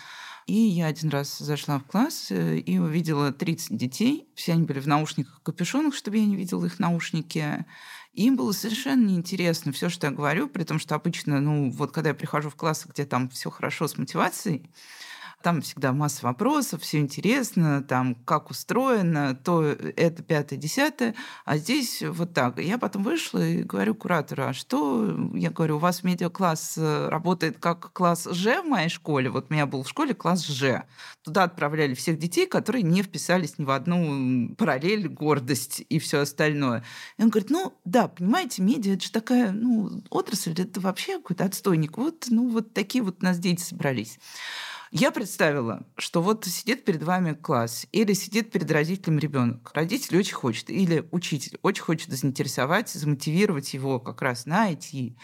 И 0.47 0.55
я 0.55 0.87
один 0.87 1.09
раз 1.09 1.37
зашла 1.37 1.77
в 1.77 1.83
класс 1.83 2.31
э, 2.31 2.57
и 2.57 2.79
увидела 2.79 3.31
30 3.31 3.77
детей. 3.77 4.27
Все 4.33 4.53
они 4.53 4.63
были 4.63 4.79
в 4.79 4.87
наушниках 4.87 5.41
капюшонах, 5.43 5.93
чтобы 5.93 6.17
я 6.17 6.25
не 6.25 6.35
видела 6.35 6.65
их 6.65 6.79
наушники. 6.79 7.65
Им 8.13 8.35
было 8.35 8.51
совершенно 8.51 9.05
неинтересно 9.07 9.71
все, 9.71 9.89
что 9.89 10.05
я 10.07 10.13
говорю, 10.13 10.47
при 10.47 10.63
том, 10.63 10.77
что 10.77 10.93
обычно, 10.95 11.39
ну, 11.41 11.71
вот 11.71 11.91
когда 11.91 12.09
я 12.09 12.15
прихожу 12.15 12.49
в 12.51 12.55
класс, 12.55 12.85
где 12.87 13.05
там 13.05 13.27
все 13.29 13.49
хорошо 13.49 13.87
с 13.87 13.97
мотивацией, 13.97 14.69
там 15.43 15.61
всегда 15.61 15.91
масса 15.91 16.25
вопросов, 16.25 16.81
все 16.81 16.99
интересно, 16.99 17.83
там 17.83 18.15
как 18.15 18.49
устроено, 18.49 19.35
то 19.35 19.63
это 19.63 20.23
пятое, 20.23 20.57
десятое, 20.57 21.15
а 21.45 21.57
здесь 21.57 22.01
вот 22.01 22.33
так. 22.33 22.59
Я 22.59 22.77
потом 22.77 23.03
вышла 23.03 23.45
и 23.45 23.61
говорю 23.61 23.93
куратору, 23.93 24.43
а 24.45 24.53
что, 24.53 25.29
я 25.33 25.51
говорю, 25.51 25.75
у 25.75 25.79
вас 25.79 26.03
медиакласс 26.03 26.75
э, 26.77 27.09
работает 27.09 27.57
как 27.59 27.91
класс 27.91 28.27
Ж 28.31 28.61
в 28.61 28.67
моей 28.67 28.89
школе, 28.89 29.29
вот 29.29 29.47
у 29.49 29.53
меня 29.53 29.65
был 29.65 29.83
в 29.83 29.89
школе 29.89 30.13
класс 30.13 30.47
Ж. 30.47 30.83
Туда 31.23 31.43
отправляли 31.43 31.93
всех 31.93 32.17
детей, 32.17 32.47
которые 32.47 32.83
не 32.83 33.03
вписались 33.03 33.57
ни 33.57 33.65
в 33.65 33.71
одну 33.71 34.55
параллель, 34.55 35.09
гордость 35.09 35.83
и 35.89 35.99
все 35.99 36.19
остальное. 36.19 36.83
И 37.17 37.23
он 37.23 37.29
говорит, 37.29 37.49
ну 37.49 37.73
да, 37.83 38.07
понимаете, 38.07 38.61
медиа, 38.61 38.93
это 38.93 39.03
же 39.03 39.11
такая, 39.11 39.51
ну, 39.51 40.01
отрасль, 40.09 40.53
это 40.57 40.79
вообще 40.79 41.17
какой-то 41.17 41.43
отстойник. 41.43 41.97
Вот, 41.97 42.27
ну, 42.29 42.49
вот 42.49 42.73
такие 42.73 43.03
вот 43.03 43.17
у 43.21 43.25
нас 43.25 43.39
дети 43.39 43.61
собрались. 43.61 44.19
Я 44.95 45.09
представила, 45.09 45.87
что 45.97 46.21
вот 46.21 46.45
сидит 46.45 46.85
перед 46.85 47.01
вами 47.01 47.33
класс, 47.33 47.87
или 47.91 48.13
сидит 48.13 48.51
перед 48.51 48.69
родителем 48.69 49.17
ребенок. 49.17 49.71
Родитель 49.73 50.19
очень 50.19 50.35
хочет, 50.35 50.69
или 50.69 51.07
учитель 51.09 51.57
очень 51.63 51.81
хочет 51.81 52.11
заинтересовать, 52.11 52.89
замотивировать 52.89 53.73
его 53.73 53.99
как 53.99 54.21
раз 54.21 54.45
на 54.45 54.71
IT 54.71 55.15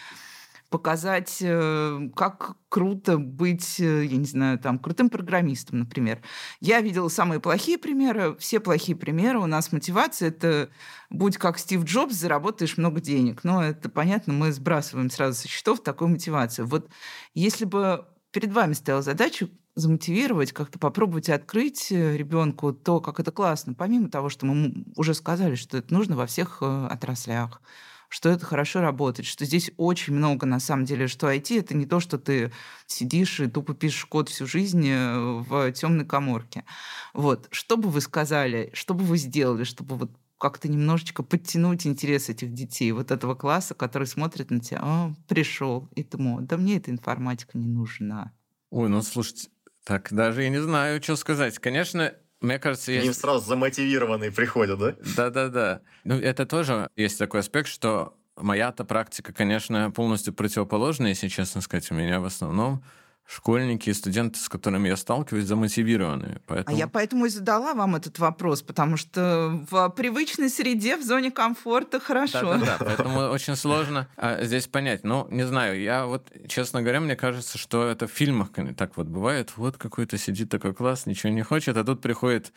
показать, 0.71 1.38
э, 1.41 2.10
как 2.15 2.55
круто 2.69 3.17
быть, 3.17 3.79
э, 3.79 4.05
я 4.05 4.17
не 4.17 4.25
знаю, 4.25 4.60
там, 4.60 4.77
крутым 4.77 5.10
программистом, 5.10 5.79
например. 5.79 6.21
Я 6.60 6.82
видела 6.82 7.10
самые 7.10 7.39
плохие 7.39 7.79
примеры. 7.79 8.36
Все 8.38 8.60
плохие 8.60 8.95
примеры. 8.95 9.39
У 9.39 9.47
нас 9.47 9.71
мотивация— 9.71 10.27
это 10.29 10.69
будь 11.10 11.38
как 11.38 11.58
Стив 11.58 11.84
Джобс, 11.84 12.13
заработаешь 12.13 12.77
много 12.77 13.01
денег. 13.01 13.43
Но 13.43 13.63
это 13.63 13.89
понятно, 13.89 14.34
мы 14.34 14.51
сбрасываем 14.51 15.10
сразу 15.10 15.41
со 15.41 15.47
счетов 15.47 15.82
такую 15.82 16.10
мотивацию. 16.10 16.67
Вот 16.67 16.88
если 17.34 17.65
бы 17.65 18.05
перед 18.32 18.52
вами 18.52 18.74
стояла 18.74 19.02
задача 19.02 19.50
замотивировать, 19.76 20.52
как-то 20.52 20.80
попробовать 20.80 21.30
открыть 21.30 21.92
э, 21.92 22.18
ребенку 22.18 22.74
то, 22.74 23.00
как 23.00 23.20
это 23.20 23.32
классно, 23.32 23.74
помимо 23.74 24.10
того, 24.10 24.30
что 24.30 24.46
мы 24.46 24.86
уже 24.96 25.13
сказали, 25.13 25.56
что 25.56 25.78
это 25.78 25.94
нужно 25.94 26.15
во 26.15 26.26
всех 26.26 26.60
э, 26.62 26.88
отраслях, 26.89 27.62
что 28.10 28.30
это 28.30 28.46
хорошо 28.46 28.82
работает, 28.82 29.28
что 29.28 29.46
здесь 29.46 29.72
очень 29.78 30.13
много, 30.13 30.46
на 30.46 30.60
самом 30.60 30.86
деле, 30.86 31.08
что 31.08 31.32
IT— 31.32 31.60
это 31.60 31.76
не 31.76 31.86
то, 31.86 32.00
что 32.00 32.18
ты 32.18 32.52
сидишь 32.88 33.39
и 33.39 33.48
тупо 33.48 33.74
пишешь 33.74 34.06
код 34.06 34.30
всю 34.30 34.48
жизнь 34.48 34.86
э, 34.88 35.18
в 35.18 35.72
темной 35.72 36.06
коморке. 36.06 36.65
Вот. 37.13 37.48
Что 37.52 37.78
бы 37.78 37.89
вы 37.89 38.02
сказали, 38.02 38.72
что 38.74 38.94
бы 38.94 39.04
вы 39.04 39.18
сделали, 39.18 39.63
чтобы 39.63 39.96
вот 39.96 40.12
как-то 40.39 40.69
немножечко 40.69 41.21
подтянуть 41.21 41.86
интерес 41.86 42.30
этих 42.30 42.54
детей, 42.54 42.91
вот 42.91 43.12
этого 43.12 43.36
класса, 43.36 43.75
который 43.75 44.08
смотрит 44.08 44.49
на 44.49 44.60
тебя, 44.60 44.80
а, 44.82 45.13
пришел, 45.28 45.88
и 45.95 46.04
ты 46.04 46.17
думал, 46.17 46.39
да 46.41 46.58
мне 46.58 46.78
эта 46.78 46.89
информатика 46.89 47.58
не 47.58 47.67
нужна. 47.67 48.32
Ой, 48.71 48.89
ну 48.89 49.02
слушайте, 49.02 49.49
так 49.84 50.12
даже 50.12 50.43
я 50.43 50.49
не 50.49 50.62
знаю, 50.62 51.04
что 51.04 51.15
сказать. 51.15 51.60
Конечно, 51.60 52.13
мне 52.41 52.58
кажется, 52.58 52.91
есть... 52.91 53.06
Они 53.06 53.13
сразу 53.13 53.45
замотивированные 53.45 54.32
приходят, 54.32 54.80
да? 54.80 54.95
Да-да-да. 55.15 55.82
Ну, 56.06 56.15
это 56.15 56.45
тоже 56.45 56.89
есть 56.95 57.19
такой 57.19 57.41
аспект, 57.41 57.67
что 57.67 58.15
моя-то 58.38 58.86
практика, 58.86 59.34
конечно, 59.34 59.91
полностью 59.91 60.34
противоположная, 60.34 61.10
если 61.10 61.28
честно 61.28 61.62
сказать. 61.62 61.91
У 61.91 61.95
меня 61.95 62.21
в 62.21 62.25
основном 62.25 62.84
школьники 63.30 63.92
и 63.92 63.94
студенты, 63.94 64.39
с 64.39 64.50
которыми 64.50 64.88
я 64.88 64.98
сталкиваюсь, 64.98 65.46
замотивированы. 65.46 66.42
Поэтому... 66.48 66.76
А 66.76 66.80
я 66.80 66.88
поэтому 66.88 67.28
и 67.28 67.30
задала 67.30 67.76
вам 67.76 67.96
этот 67.96 68.18
вопрос, 68.18 68.63
потому 68.63 68.98
что 68.98 69.63
в 69.70 69.89
привычной 69.89 70.50
среде, 70.50 70.98
в 70.98 71.04
зоне 71.04 71.30
комфорта 71.30 72.00
хорошо. 72.00 72.56
Да-да-да, 72.58 72.78
поэтому 72.80 73.20
очень 73.30 73.56
сложно 73.56 74.08
а, 74.18 74.44
здесь 74.44 74.65
понять. 74.65 75.04
Ну, 75.04 75.28
не 75.30 75.46
знаю, 75.46 75.80
я 75.80 76.08
вот, 76.08 76.32
честно 76.48 76.82
говоря, 76.82 77.02
мне 77.02 77.15
кажется, 77.15 77.60
что 77.60 77.88
это 77.88 78.08
в 78.08 78.12
фильмах 78.12 78.50
так 78.76 78.98
вот 78.98 79.06
бывает. 79.06 79.54
Вот 79.58 79.78
какой-то 79.78 80.18
сидит 80.18 80.50
такой 80.50 80.74
класс, 80.74 81.06
ничего 81.06 81.32
не 81.32 81.44
хочет, 81.44 81.78
а 81.78 81.84
тут 81.84 82.02
приходит 82.02 82.52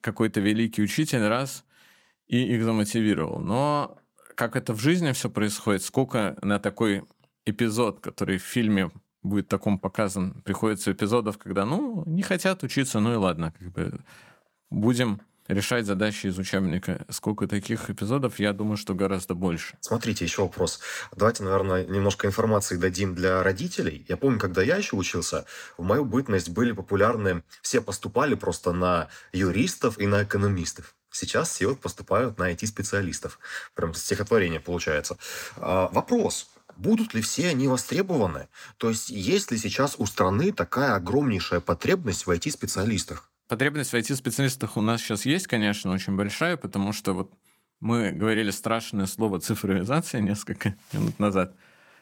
какой-то 0.00 0.40
великий 0.40 0.82
учитель 0.82 1.24
раз 1.24 1.64
и 2.26 2.42
их 2.42 2.64
замотивировал. 2.64 3.38
Но 3.38 3.96
как 4.34 4.56
это 4.56 4.72
в 4.72 4.80
жизни 4.80 5.12
все 5.12 5.30
происходит, 5.30 5.84
сколько 5.84 6.36
на 6.42 6.58
такой 6.58 7.04
эпизод, 7.44 8.00
который 8.00 8.38
в 8.38 8.42
фильме 8.42 8.90
будет 9.26 9.48
таком 9.48 9.78
показан, 9.78 10.42
приходится 10.44 10.92
эпизодов, 10.92 11.38
когда, 11.38 11.64
ну, 11.64 12.02
не 12.06 12.22
хотят 12.22 12.62
учиться, 12.62 13.00
ну 13.00 13.12
и 13.12 13.16
ладно, 13.16 13.52
как 13.58 13.70
бы 13.72 14.00
будем 14.70 15.20
решать 15.48 15.86
задачи 15.86 16.26
из 16.26 16.38
учебника. 16.38 17.04
Сколько 17.08 17.46
таких 17.46 17.90
эпизодов, 17.90 18.38
я 18.38 18.52
думаю, 18.52 18.76
что 18.76 18.94
гораздо 18.94 19.34
больше. 19.34 19.76
Смотрите, 19.80 20.24
еще 20.24 20.42
вопрос. 20.42 20.80
Давайте, 21.14 21.44
наверное, 21.44 21.84
немножко 21.86 22.26
информации 22.26 22.76
дадим 22.76 23.14
для 23.14 23.42
родителей. 23.42 24.04
Я 24.08 24.16
помню, 24.16 24.38
когда 24.38 24.62
я 24.62 24.76
еще 24.76 24.96
учился, 24.96 25.46
в 25.78 25.84
мою 25.84 26.04
бытность 26.04 26.50
были 26.50 26.72
популярны, 26.72 27.42
все 27.62 27.80
поступали 27.80 28.34
просто 28.34 28.72
на 28.72 29.08
юристов 29.32 29.98
и 29.98 30.06
на 30.06 30.24
экономистов. 30.24 30.94
Сейчас 31.10 31.50
все 31.50 31.74
поступают 31.74 32.38
на 32.38 32.52
IT-специалистов. 32.52 33.38
Прям 33.74 33.94
стихотворение 33.94 34.60
получается. 34.60 35.16
А, 35.56 35.88
вопрос 35.88 36.50
будут 36.76 37.14
ли 37.14 37.22
все 37.22 37.48
они 37.48 37.68
востребованы? 37.68 38.48
То 38.76 38.88
есть 38.88 39.10
есть 39.10 39.50
ли 39.50 39.58
сейчас 39.58 39.96
у 39.98 40.06
страны 40.06 40.52
такая 40.52 40.94
огромнейшая 40.94 41.60
потребность 41.60 42.26
в 42.26 42.30
IT-специалистах? 42.30 43.30
Потребность 43.48 43.92
в 43.92 43.94
IT-специалистах 43.94 44.76
у 44.76 44.80
нас 44.80 45.00
сейчас 45.00 45.24
есть, 45.24 45.46
конечно, 45.46 45.92
очень 45.92 46.16
большая, 46.16 46.56
потому 46.56 46.92
что 46.92 47.12
вот 47.12 47.32
мы 47.80 48.10
говорили 48.10 48.50
страшное 48.50 49.06
слово 49.06 49.40
цифровизация 49.40 50.20
несколько 50.20 50.74
минут 50.92 51.18
назад, 51.18 51.54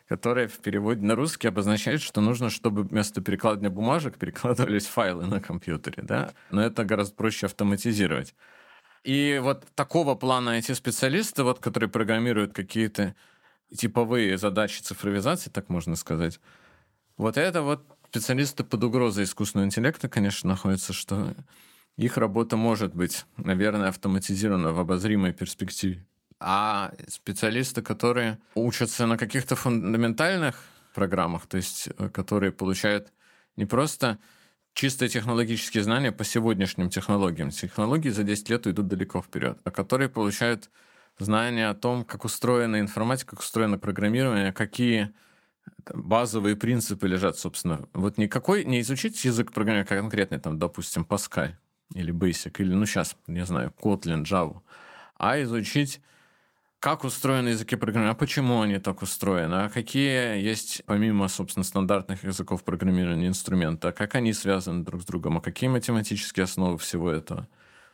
которое 0.09 0.49
в 0.49 0.59
переводе 0.59 1.01
на 1.03 1.15
русский 1.15 1.49
обозначает, 1.49 2.03
что 2.03 2.21
нужно, 2.21 2.51
чтобы 2.51 2.83
вместо 2.83 3.21
перекладывания 3.21 3.71
бумажек 3.71 4.17
перекладывались 4.19 4.87
файлы 4.87 5.27
на 5.27 5.41
компьютере, 5.41 6.03
да? 6.03 6.33
Но 6.51 6.63
это 6.63 6.85
гораздо 6.85 7.15
проще 7.15 7.47
автоматизировать. 7.47 8.35
И 9.03 9.39
вот 9.43 9.67
такого 9.75 10.15
плана 10.15 10.51
эти 10.51 10.73
специалисты, 10.73 11.43
вот, 11.43 11.59
которые 11.59 11.91
программируют 11.91 12.55
какие-то 12.55 13.15
типовые 13.77 14.39
задачи 14.39 14.81
цифровизации, 14.81 15.51
так 15.51 15.69
можно 15.69 15.97
сказать, 15.97 16.41
вот 17.17 17.37
это 17.37 17.63
вот 17.63 17.85
специалисты 18.09 18.65
под 18.65 18.85
угрозой 18.85 19.25
искусственного 19.25 19.67
интеллекта, 19.67 20.09
конечно, 20.09 20.51
находятся, 20.51 20.93
что 20.93 21.35
их 21.97 22.17
работа 22.17 22.57
может 22.57 22.95
быть, 22.95 23.25
наверное, 23.37 23.89
автоматизирована 23.89 24.73
в 24.73 24.81
обозримой 24.81 25.33
перспективе. 25.33 26.05
А 26.41 26.93
специалисты, 27.09 27.83
которые 27.83 28.39
учатся 28.55 29.07
на 29.07 29.17
каких-то 29.17 29.57
фундаментальных 29.57 30.57
программах, 30.95 31.47
то 31.47 31.57
есть 31.57 31.89
э, 31.99 32.09
которые 32.09 32.53
получают 32.53 33.13
не 33.57 33.67
просто 33.67 34.19
чистые 34.75 35.09
технологические 35.09 35.85
знания 35.85 36.13
по 36.13 36.25
сегодняшним 36.25 36.91
технологиям. 36.91 37.51
Технологии 37.51 38.11
за 38.11 38.25
10 38.25 38.51
лет 38.51 38.67
уйдут 38.67 38.89
далеко 38.89 39.23
вперед, 39.23 39.59
а 39.65 39.71
которые 39.71 40.09
получают 40.09 40.71
знания 41.19 41.69
о 41.69 41.75
том, 41.75 42.05
как 42.05 42.25
устроена 42.25 42.81
информатика, 42.81 43.31
как 43.31 43.41
устроено 43.41 43.79
программирование, 43.79 44.53
какие 44.53 45.15
базовые 45.93 46.57
принципы 46.57 47.07
лежат, 47.09 47.39
собственно. 47.39 47.89
Вот 47.93 48.19
никакой, 48.19 48.65
не 48.65 48.81
изучить 48.81 49.25
язык 49.25 49.53
программирования 49.53 50.01
конкретный, 50.01 50.39
там, 50.39 50.59
допустим, 50.59 51.07
Pascal 51.09 51.53
или 51.95 52.13
Basic, 52.13 52.55
или, 52.59 52.75
ну, 52.75 52.87
сейчас, 52.87 53.17
не 53.27 53.45
знаю, 53.45 53.73
Kotlin, 53.81 54.25
Java, 54.25 54.61
а 55.17 55.41
изучить 55.43 56.01
как 56.81 57.05
устроены 57.05 57.49
языки 57.49 57.77
программирования, 57.77 58.13
а 58.15 58.19
почему 58.19 58.61
они 58.61 58.79
так 58.79 59.01
устроены, 59.01 59.55
а 59.55 59.71
какие 59.71 60.39
есть, 60.43 60.83
помимо, 60.85 61.29
собственно, 61.29 61.65
стандартных 61.65 62.25
языков 62.25 62.63
программирования, 62.63 63.29
инструменты, 63.29 63.89
а 63.89 63.93
как 63.93 64.15
они 64.17 64.35
связаны 64.35 64.85
друг 64.85 65.01
с 65.03 65.07
другом, 65.07 65.39
а 65.39 65.41
какие 65.41 65.71
математические 65.71 66.45
основы 66.45 66.77
всего 66.77 67.11
этого. 67.11 67.49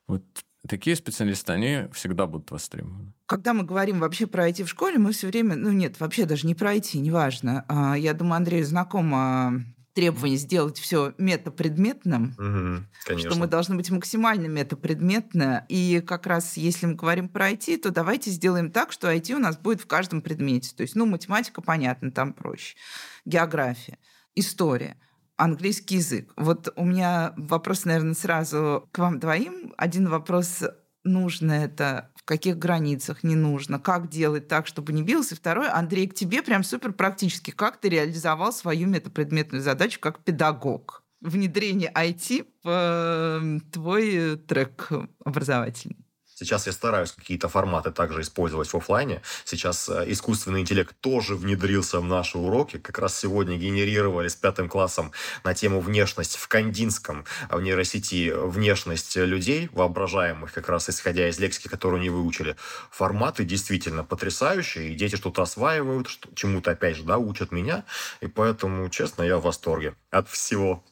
Вот 0.09 0.25
такие 0.69 0.97
специалисты, 0.97 1.53
они 1.53 1.89
всегда 1.93 2.27
будут 2.27 2.51
востребованы. 2.51 3.13
Когда 3.27 3.55
мы 3.55 3.65
говорим 3.65 4.01
вообще 4.01 4.27
про 4.27 4.49
IT 4.49 4.65
в 4.65 4.69
школе, 4.69 4.99
мы 4.99 5.13
все 5.13 5.29
время, 5.29 5.57
ну 5.57 5.71
нет, 5.71 6.01
вообще 6.01 6.27
даже 6.27 6.47
не 6.47 6.55
про 6.55 6.75
IT, 6.75 6.99
неважно. 6.99 7.65
А, 7.69 7.97
я 7.97 8.15
думаю, 8.15 8.37
Андрей 8.37 8.63
знакомо 8.63 9.63
требование 9.95 10.39
сделать 10.39 10.79
все 10.79 11.15
метапредметным, 11.19 12.35
угу, 12.39 13.19
что 13.19 13.37
мы 13.37 13.47
должны 13.47 13.77
быть 13.77 13.91
максимально 13.91 14.47
метапредметны. 14.47 15.65
И 15.69 16.03
как 16.07 16.27
раз 16.27 16.57
если 16.57 16.87
мы 16.87 16.95
говорим 16.95 17.29
про 17.29 17.51
IT, 17.51 17.79
то 17.79 17.91
давайте 17.91 18.31
сделаем 18.31 18.71
так, 18.71 18.93
что 18.93 19.13
IT 19.13 19.33
у 19.35 19.39
нас 19.39 19.57
будет 19.57 19.81
в 19.81 19.87
каждом 19.87 20.23
предмете. 20.23 20.75
То 20.77 20.83
есть, 20.83 20.95
ну, 20.95 21.07
математика, 21.07 21.61
понятно, 21.61 22.11
там 22.13 22.33
проще. 22.33 22.77
География, 23.25 23.99
история 24.35 24.97
английский 25.41 25.97
язык. 25.97 26.33
Вот 26.37 26.73
у 26.77 26.85
меня 26.85 27.35
вопрос, 27.37 27.85
наверное, 27.85 28.15
сразу 28.15 28.89
к 28.93 28.99
вам 28.99 29.19
двоим. 29.19 29.75
Один 29.77 30.09
вопрос 30.09 30.63
нужно 31.03 31.53
это 31.53 32.11
каких 32.31 32.59
границах 32.59 33.25
не 33.25 33.35
нужно, 33.35 33.81
как 33.81 34.09
делать 34.09 34.47
так, 34.47 34.69
чтобы 34.69 34.93
не 34.93 35.03
бился. 35.03 35.35
Второй, 35.35 35.69
Андрей, 35.69 36.07
к 36.07 36.15
тебе 36.15 36.45
прям 36.45 36.63
супер 36.63 36.93
практически. 36.93 37.51
Как 37.51 37.79
ты 37.79 37.89
реализовал 37.89 38.53
свою 38.53 38.87
метапредметную 38.87 39.61
задачу 39.61 39.99
как 39.99 40.23
педагог? 40.23 41.03
Внедрение 41.21 41.91
IT 41.93 42.47
в 42.63 43.61
твой 43.73 44.37
трек 44.37 44.91
образовательный. 45.25 46.00
Сейчас 46.41 46.67
я 46.67 46.73
стараюсь 46.73 47.13
какие-то 47.13 47.51
форматы 47.51 47.91
также 47.91 48.23
использовать 48.23 48.73
в 48.73 48.75
офлайне. 48.75 49.21
Сейчас 49.45 49.91
э, 49.91 50.05
искусственный 50.07 50.61
интеллект 50.61 50.97
тоже 51.03 51.37
внедрился 51.37 52.01
в 52.01 52.05
наши 52.07 52.39
уроки. 52.39 52.79
Как 52.79 52.99
раз 52.99 53.15
сегодня 53.15 53.59
генерировали 53.59 54.29
с 54.29 54.37
пятым 54.37 54.67
классом 54.67 55.13
на 55.45 55.53
тему 55.53 55.81
внешность 55.81 56.37
в 56.37 56.49
Кандинском 56.49 57.27
э, 57.51 57.57
в 57.59 57.61
нейросети 57.61 58.33
внешность 58.35 59.17
людей, 59.17 59.69
воображаемых, 59.75 60.51
как 60.51 60.71
раз 60.71 60.89
исходя 60.89 61.29
из 61.29 61.39
лексики, 61.39 61.69
которую 61.69 62.01
они 62.01 62.09
выучили. 62.09 62.57
Форматы 62.91 63.45
действительно 63.45 64.03
потрясающие, 64.03 64.93
и 64.93 64.95
дети 64.95 65.17
что-то 65.17 65.43
осваивают, 65.43 66.09
чему-то, 66.35 66.71
опять 66.71 66.97
же, 66.97 67.03
да, 67.03 67.19
учат 67.19 67.53
меня. 67.53 67.85
И 68.23 68.29
поэтому, 68.29 68.89
честно, 68.89 69.25
я 69.25 69.37
в 69.37 69.43
восторге 69.43 69.95
от 70.11 70.31
всего. 70.31 70.83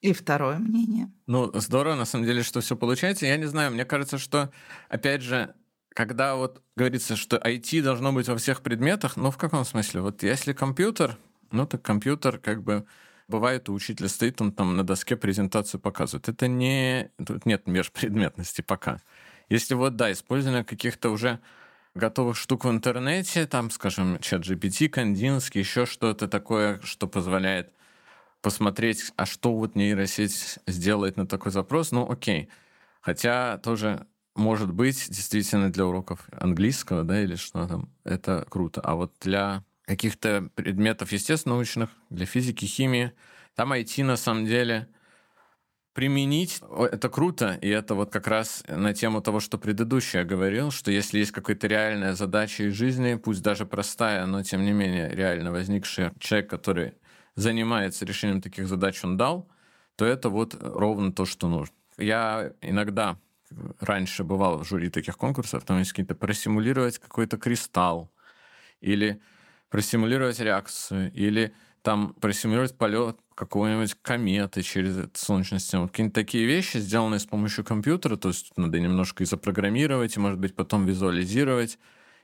И 0.00 0.12
второе 0.12 0.58
мнение. 0.58 1.10
Ну, 1.26 1.50
здорово, 1.54 1.94
на 1.94 2.04
самом 2.04 2.26
деле, 2.26 2.42
что 2.42 2.60
все 2.60 2.76
получается. 2.76 3.26
Я 3.26 3.36
не 3.36 3.46
знаю, 3.46 3.72
мне 3.72 3.84
кажется, 3.84 4.18
что, 4.18 4.52
опять 4.88 5.22
же, 5.22 5.54
когда 5.94 6.36
вот 6.36 6.62
говорится, 6.76 7.16
что 7.16 7.36
IT 7.38 7.82
должно 7.82 8.12
быть 8.12 8.28
во 8.28 8.36
всех 8.36 8.62
предметах, 8.62 9.16
ну, 9.16 9.30
в 9.30 9.38
каком 9.38 9.64
смысле? 9.64 10.02
Вот 10.02 10.22
если 10.22 10.52
компьютер, 10.52 11.16
ну, 11.50 11.66
так 11.66 11.82
компьютер 11.82 12.38
как 12.38 12.62
бы 12.62 12.86
бывает 13.28 13.68
у 13.68 13.72
учителя 13.72 14.08
стоит, 14.08 14.40
он 14.40 14.52
там 14.52 14.76
на 14.76 14.84
доске 14.84 15.16
презентацию 15.16 15.80
показывает. 15.80 16.28
Это 16.28 16.48
не... 16.48 17.10
Тут 17.24 17.46
нет 17.46 17.66
межпредметности 17.66 18.60
пока. 18.60 19.00
Если 19.48 19.74
вот, 19.74 19.96
да, 19.96 20.12
использование 20.12 20.64
каких-то 20.64 21.10
уже 21.10 21.40
готовых 21.94 22.36
штук 22.36 22.64
в 22.64 22.70
интернете, 22.70 23.46
там, 23.46 23.70
скажем, 23.70 24.18
чат 24.20 24.42
GPT, 24.42 24.88
Кандинский, 24.88 25.60
еще 25.60 25.86
что-то 25.86 26.28
такое, 26.28 26.80
что 26.82 27.08
позволяет 27.08 27.72
посмотреть, 28.46 29.12
а 29.16 29.26
что 29.26 29.52
вот 29.56 29.74
нейросеть 29.74 30.60
сделает 30.68 31.16
на 31.16 31.26
такой 31.26 31.50
запрос, 31.50 31.90
ну 31.90 32.08
окей. 32.08 32.48
Хотя 33.00 33.58
тоже 33.58 34.06
может 34.36 34.72
быть 34.72 35.08
действительно 35.08 35.72
для 35.72 35.84
уроков 35.84 36.28
английского, 36.30 37.02
да, 37.02 37.20
или 37.20 37.34
что 37.34 37.66
там, 37.66 37.92
это 38.04 38.46
круто. 38.48 38.80
А 38.82 38.94
вот 38.94 39.12
для 39.20 39.64
каких-то 39.84 40.48
предметов 40.54 41.10
естественно-научных, 41.10 41.90
для 42.08 42.24
физики, 42.24 42.66
химии, 42.66 43.14
там 43.56 43.72
IT 43.72 44.04
на 44.04 44.16
самом 44.16 44.46
деле 44.46 44.86
применить, 45.92 46.60
это 46.78 47.08
круто, 47.08 47.58
и 47.60 47.68
это 47.68 47.96
вот 47.96 48.12
как 48.12 48.28
раз 48.28 48.62
на 48.68 48.94
тему 48.94 49.22
того, 49.22 49.40
что 49.40 49.58
предыдущий 49.58 50.20
я 50.20 50.24
говорил, 50.24 50.70
что 50.70 50.92
если 50.92 51.18
есть 51.18 51.32
какая-то 51.32 51.66
реальная 51.66 52.14
задача 52.14 52.62
из 52.62 52.74
жизни, 52.74 53.16
пусть 53.16 53.42
даже 53.42 53.66
простая, 53.66 54.24
но 54.26 54.44
тем 54.44 54.64
не 54.64 54.70
менее 54.70 55.10
реально 55.10 55.50
возникшая, 55.50 56.12
человек, 56.20 56.48
который 56.48 56.94
занимается 57.36 58.04
решением 58.04 58.40
таких 58.40 58.66
задач, 58.66 59.04
он 59.04 59.16
дал, 59.16 59.48
то 59.94 60.04
это 60.04 60.28
вот 60.28 60.56
ровно 60.60 61.12
то, 61.12 61.24
что 61.24 61.48
нужно. 61.48 61.74
Я 61.96 62.52
иногда 62.60 63.18
раньше 63.80 64.24
бывал 64.24 64.58
в 64.58 64.64
жюри 64.64 64.90
таких 64.90 65.16
конкурсов, 65.16 65.64
там 65.64 65.78
есть 65.78 65.92
какие-то 65.92 66.14
просимулировать 66.14 66.98
какой-то 66.98 67.38
кристалл, 67.38 68.10
или 68.80 69.20
просимулировать 69.68 70.40
реакцию, 70.40 71.12
или 71.12 71.54
там 71.82 72.14
просимулировать 72.14 72.76
полет 72.76 73.16
какой-нибудь 73.34 73.94
кометы 74.02 74.62
через 74.62 74.98
солнечную 75.14 75.60
систему. 75.60 75.88
Какие-нибудь 75.88 76.14
такие 76.14 76.46
вещи, 76.46 76.78
сделанные 76.78 77.20
с 77.20 77.26
помощью 77.26 77.64
компьютера, 77.64 78.16
то 78.16 78.28
есть 78.28 78.52
надо 78.56 78.80
немножко 78.80 79.22
и 79.22 79.26
запрограммировать, 79.26 80.16
и, 80.16 80.20
может 80.20 80.38
быть, 80.38 80.54
потом 80.54 80.84
визуализировать, 80.84 81.78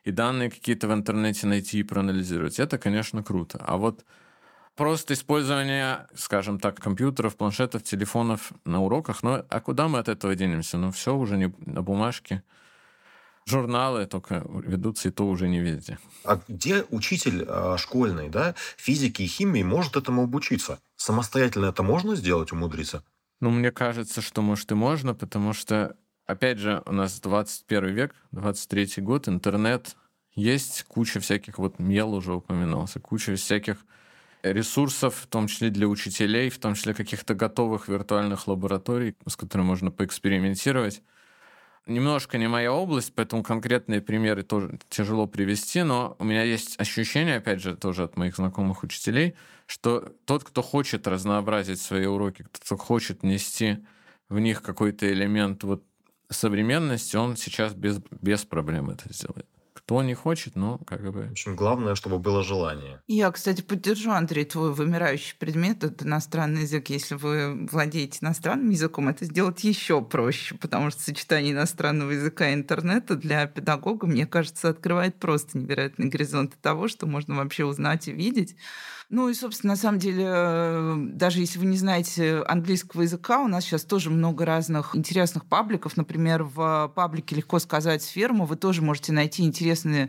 и 0.04 0.10
данные 0.10 0.50
какие-то 0.50 0.88
в 0.88 0.92
интернете 0.92 1.46
найти 1.46 1.78
и 1.78 1.82
проанализировать. 1.84 2.58
Это, 2.58 2.76
конечно, 2.78 3.22
круто. 3.22 3.58
А 3.64 3.76
вот 3.76 4.04
просто 4.74 5.14
использование, 5.14 6.06
скажем 6.14 6.58
так, 6.58 6.78
компьютеров, 6.80 7.36
планшетов, 7.36 7.82
телефонов 7.82 8.52
на 8.64 8.82
уроках. 8.82 9.22
Но 9.22 9.44
а 9.48 9.60
куда 9.60 9.88
мы 9.88 9.98
от 9.98 10.08
этого 10.08 10.34
денемся? 10.34 10.78
Ну, 10.78 10.90
все 10.90 11.14
уже 11.14 11.36
не 11.36 11.54
на 11.66 11.82
бумажке. 11.82 12.42
Журналы 13.44 14.06
только 14.06 14.44
ведутся, 14.46 15.08
и 15.08 15.10
то 15.10 15.26
уже 15.26 15.48
не 15.48 15.58
везде. 15.58 15.98
А 16.24 16.40
где 16.46 16.84
учитель 16.90 17.44
э, 17.46 17.76
школьный, 17.76 18.28
да, 18.28 18.54
физики 18.76 19.22
и 19.22 19.26
химии 19.26 19.64
может 19.64 19.96
этому 19.96 20.22
обучиться? 20.22 20.78
Самостоятельно 20.96 21.66
это 21.66 21.82
можно 21.82 22.14
сделать, 22.14 22.52
умудриться? 22.52 23.02
Ну, 23.40 23.50
мне 23.50 23.72
кажется, 23.72 24.20
что, 24.20 24.42
может, 24.42 24.70
и 24.70 24.76
можно, 24.76 25.14
потому 25.14 25.52
что, 25.52 25.96
опять 26.24 26.58
же, 26.58 26.84
у 26.86 26.92
нас 26.92 27.18
21 27.18 27.92
век, 27.92 28.14
23 28.30 29.02
год, 29.02 29.26
интернет, 29.26 29.96
есть 30.34 30.84
куча 30.84 31.18
всяких, 31.18 31.58
вот 31.58 31.80
Мел 31.80 32.14
уже 32.14 32.34
упоминался, 32.34 33.00
куча 33.00 33.34
всяких 33.34 33.84
ресурсов, 34.42 35.14
в 35.14 35.26
том 35.26 35.46
числе 35.46 35.70
для 35.70 35.86
учителей, 35.86 36.50
в 36.50 36.58
том 36.58 36.74
числе 36.74 36.94
каких-то 36.94 37.34
готовых 37.34 37.88
виртуальных 37.88 38.48
лабораторий, 38.48 39.16
с 39.26 39.36
которыми 39.36 39.66
можно 39.66 39.90
поэкспериментировать. 39.90 41.02
Немножко 41.86 42.38
не 42.38 42.48
моя 42.48 42.72
область, 42.72 43.12
поэтому 43.14 43.42
конкретные 43.42 44.00
примеры 44.00 44.44
тоже 44.44 44.78
тяжело 44.88 45.26
привести, 45.26 45.82
но 45.82 46.16
у 46.20 46.24
меня 46.24 46.44
есть 46.44 46.78
ощущение, 46.80 47.36
опять 47.36 47.60
же, 47.60 47.76
тоже 47.76 48.04
от 48.04 48.16
моих 48.16 48.36
знакомых 48.36 48.84
учителей, 48.84 49.34
что 49.66 50.12
тот, 50.24 50.44
кто 50.44 50.62
хочет 50.62 51.08
разнообразить 51.08 51.80
свои 51.80 52.06
уроки, 52.06 52.46
кто 52.52 52.76
хочет 52.76 53.24
нести 53.24 53.84
в 54.28 54.38
них 54.38 54.62
какой-то 54.62 55.12
элемент 55.12 55.64
вот 55.64 55.84
современности, 56.30 57.16
он 57.16 57.36
сейчас 57.36 57.74
без, 57.74 58.00
без 58.20 58.44
проблем 58.44 58.90
это 58.90 59.12
сделает 59.12 59.46
Кто 59.92 60.02
не 60.02 60.14
хочет, 60.14 60.56
ну, 60.56 60.78
как 60.86 61.02
бы... 61.02 61.26
В 61.28 61.32
общем, 61.32 61.54
главное, 61.54 61.94
чтобы 61.94 62.18
было 62.18 62.42
желание. 62.42 63.02
Я, 63.08 63.30
кстати, 63.30 63.60
поддержу, 63.60 64.10
Андрей, 64.10 64.46
твой 64.46 64.72
вымирающий 64.72 65.36
предмет– 65.38 65.84
это 65.84 66.06
иностранный 66.06 66.62
язык. 66.62 66.88
Если 66.88 67.14
вы 67.14 67.66
владеете 67.70 68.20
иностранным 68.22 68.70
языком, 68.70 69.10
это 69.10 69.26
сделать 69.26 69.62
еще 69.64 70.00
проще, 70.00 70.54
потому 70.54 70.90
что 70.90 71.02
сочетание 71.02 71.52
иностранного 71.52 72.12
языка 72.12 72.48
и 72.48 72.54
интернета 72.54 73.16
для 73.16 73.46
педагога, 73.46 74.06
мне 74.06 74.26
кажется, 74.26 74.70
открывает 74.70 75.16
просто 75.16 75.58
невероятные 75.58 76.08
горизонты 76.08 76.56
того, 76.58 76.88
что 76.88 77.04
можно 77.04 77.36
вообще 77.36 77.66
узнать 77.66 78.08
и 78.08 78.12
видеть. 78.12 78.56
Ну 79.12 79.28
и, 79.28 79.34
собственно, 79.34 79.74
на 79.74 79.76
самом 79.76 79.98
деле, 79.98 80.24
э, 80.26 80.94
даже 80.96 81.40
если 81.40 81.58
вы 81.58 81.66
не 81.66 81.76
знаете 81.76 82.38
английского 82.48 83.02
языка, 83.02 83.40
у 83.42 83.46
нас 83.46 83.62
сейчас 83.62 83.84
тоже 83.84 84.08
много 84.08 84.46
разных 84.46 84.96
интересных 84.96 85.44
пабликов. 85.44 85.98
Например, 85.98 86.44
в 86.44 86.90
паблике 86.94 87.36
«Легко 87.36 87.58
сказать 87.58 88.02
ферму» 88.02 88.46
вы 88.46 88.56
тоже 88.56 88.80
можете 88.80 89.12
найти 89.12 89.42
интересные 89.42 90.08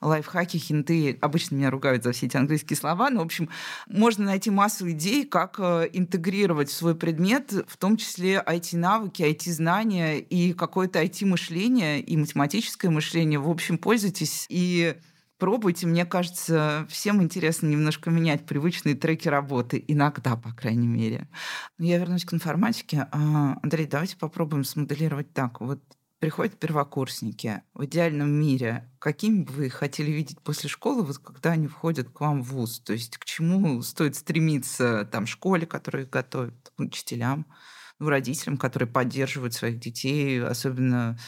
лайфхаки, 0.00 0.56
хинты. 0.56 1.18
Обычно 1.20 1.56
меня 1.56 1.68
ругают 1.72 2.04
за 2.04 2.12
все 2.12 2.26
эти 2.26 2.36
английские 2.36 2.76
слова, 2.76 3.10
но, 3.10 3.22
в 3.22 3.24
общем, 3.24 3.48
можно 3.88 4.26
найти 4.26 4.50
массу 4.50 4.88
идей, 4.88 5.24
как 5.26 5.56
э, 5.58 5.88
интегрировать 5.92 6.70
в 6.70 6.74
свой 6.74 6.94
предмет, 6.94 7.52
в 7.66 7.76
том 7.76 7.96
числе 7.96 8.40
IT-навыки, 8.46 9.22
IT-знания 9.22 10.20
и 10.20 10.52
какое-то 10.52 11.02
IT-мышление, 11.02 12.00
и 12.00 12.16
математическое 12.16 12.90
мышление. 12.90 13.40
В 13.40 13.50
общем, 13.50 13.78
пользуйтесь 13.78 14.46
и 14.48 14.94
пробуйте. 15.38 15.86
Мне 15.86 16.04
кажется, 16.06 16.86
всем 16.88 17.22
интересно 17.22 17.66
немножко 17.66 18.10
менять 18.10 18.46
привычные 18.46 18.94
треки 18.94 19.28
работы. 19.28 19.82
Иногда, 19.88 20.36
по 20.36 20.52
крайней 20.52 20.88
мере. 20.88 21.28
Я 21.78 21.98
вернусь 21.98 22.24
к 22.24 22.34
информатике. 22.34 23.08
А, 23.12 23.58
Андрей, 23.62 23.86
давайте 23.86 24.16
попробуем 24.16 24.64
смоделировать 24.64 25.32
так. 25.32 25.60
Вот 25.60 25.80
приходят 26.24 26.58
первокурсники 26.58 27.62
в 27.74 27.84
идеальном 27.84 28.30
мире, 28.30 28.90
какими 28.98 29.42
бы 29.42 29.52
вы 29.52 29.68
хотели 29.68 30.10
видеть 30.10 30.40
после 30.40 30.70
школы, 30.70 31.02
вот 31.02 31.18
когда 31.18 31.50
они 31.50 31.66
входят 31.66 32.08
к 32.08 32.18
вам 32.18 32.42
в 32.42 32.48
ВУЗ? 32.48 32.80
То 32.80 32.92
есть 32.94 33.18
к 33.18 33.26
чему 33.26 33.82
стоит 33.82 34.16
стремиться 34.16 35.06
там 35.12 35.26
школе, 35.26 35.66
которая 35.66 36.04
их 36.04 36.10
готовит, 36.10 36.72
учителям, 36.78 37.46
родителям, 37.98 38.56
которые 38.56 38.88
поддерживают 38.88 39.52
своих 39.52 39.78
детей, 39.78 40.42
особенно 40.42 41.18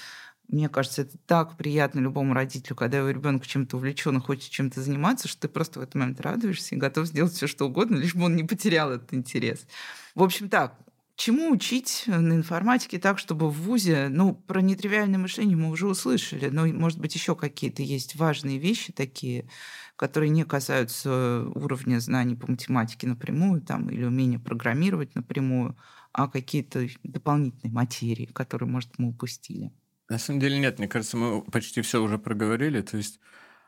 мне 0.49 0.69
кажется, 0.69 1.03
это 1.03 1.19
так 1.27 1.57
приятно 1.57 2.01
любому 2.01 2.35
родителю, 2.35 2.77
когда 2.77 2.99
его 2.99 3.11
ребенок 3.11 3.47
чем-то 3.47 3.77
увлечен 3.77 4.17
и 4.19 4.21
хочет 4.21 4.51
чем-то 4.51 4.81
заниматься, 4.81 5.29
что 5.29 5.43
ты 5.43 5.49
просто 5.49 5.81
в 5.81 5.83
этот 5.83 5.95
момент 5.97 6.21
радуешься 6.21 6.75
и 6.75 6.79
готов 6.79 7.07
сделать 7.07 7.33
все, 7.33 7.47
что 7.47 7.67
угодно, 7.67 7.97
лишь 7.97 8.15
бы 8.15 8.25
он 8.25 8.37
не 8.37 8.45
потерял 8.45 8.93
этот 8.93 9.13
интерес. 9.15 9.67
В 10.15 10.23
общем, 10.23 10.49
так, 10.49 10.79
чему 11.17 11.51
учить 11.51 12.05
на 12.07 12.35
информатике 12.35 12.99
так, 12.99 13.19
чтобы 13.19 13.51
в 13.51 13.55
ВУЗе, 13.63 14.09
ну, 14.09 14.35
про 14.35 14.61
нетривиальное 14.61 15.19
мышление 15.19 15.57
мы 15.57 15.71
уже 15.71 15.89
услышали, 15.89 16.49
но, 16.49 16.67
может 16.67 17.01
быть, 17.01 17.15
еще 17.15 17.35
какие-то 17.35 17.83
есть 17.83 18.15
важные 18.17 18.59
вещи 18.59 18.93
такие, 18.93 19.49
которые 19.97 20.31
не 20.31 20.45
касаются 20.45 21.47
уровня 21.55 21.99
знаний 22.01 22.37
по 22.37 22.51
математике 22.51 23.07
напрямую 23.09 23.63
там, 23.63 23.89
или 23.91 24.05
умения 24.05 24.39
программировать 24.39 25.15
напрямую, 25.15 25.77
а 26.13 26.29
какие-то 26.29 26.87
дополнительные 27.03 27.73
материи, 27.73 28.27
которые, 28.27 28.69
может, 28.69 28.99
мы 28.99 29.09
упустили. 29.09 29.73
На 30.09 30.19
самом 30.19 30.41
деле 30.41 30.59
нет, 30.59 30.79
мне 30.79 30.89
кажется, 30.89 31.17
мы 31.17 31.43
почти 31.43 31.83
все 31.83 32.03
уже 32.03 32.19
проговорили. 32.19 32.81
То 32.81 32.97
есть 32.97 33.19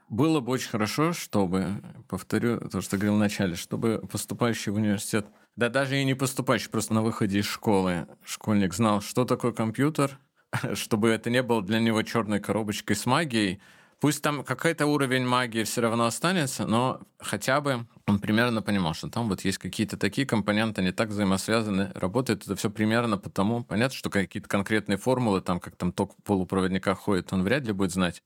было 0.08 0.40
бы 0.40 0.52
очень 0.52 0.70
хорошо, 0.70 1.12
чтобы, 1.12 1.82
повторю 2.08 2.60
то, 2.60 2.80
что 2.80 2.96
говорил 2.96 3.16
в 3.16 3.18
начале, 3.18 3.56
чтобы 3.56 4.02
поступающий 4.10 4.72
в 4.72 4.76
университет, 4.76 5.26
да 5.56 5.68
даже 5.68 6.00
и 6.00 6.04
не 6.04 6.14
поступающий, 6.14 6.70
просто 6.70 6.94
на 6.94 7.02
выходе 7.02 7.40
из 7.40 7.46
школы, 7.46 8.06
школьник 8.24 8.72
знал, 8.74 9.00
что 9.00 9.24
такое 9.24 9.52
компьютер, 9.52 10.18
чтобы 10.74 11.08
это 11.10 11.28
не 11.30 11.42
было 11.42 11.62
для 11.62 11.80
него 11.80 12.02
черной 12.02 12.40
коробочкой 12.40 12.96
с 12.96 13.04
магией, 13.04 13.60
Пусть 14.00 14.22
там 14.22 14.44
какой-то 14.44 14.86
уровень 14.86 15.26
магии 15.26 15.64
все 15.64 15.80
равно 15.80 16.04
останется, 16.04 16.66
но 16.66 17.00
хотя 17.18 17.60
бы 17.60 17.84
он 18.06 18.20
примерно 18.20 18.62
понимал, 18.62 18.94
что 18.94 19.10
там 19.10 19.28
вот 19.28 19.44
есть 19.44 19.58
какие-то 19.58 19.96
такие 19.96 20.24
компоненты, 20.24 20.82
они 20.82 20.92
так 20.92 21.08
взаимосвязаны, 21.08 21.90
работает 21.94 22.44
это 22.44 22.54
все 22.54 22.70
примерно 22.70 23.18
потому, 23.18 23.64
понятно, 23.64 23.96
что 23.96 24.08
какие-то 24.08 24.48
конкретные 24.48 24.98
формулы, 24.98 25.40
там 25.40 25.58
как 25.58 25.74
там 25.74 25.92
ток 25.92 26.14
в 26.16 26.22
полупроводниках 26.22 26.96
ходит, 26.98 27.32
он 27.32 27.42
вряд 27.42 27.64
ли 27.64 27.72
будет 27.72 27.90
знать. 27.90 28.22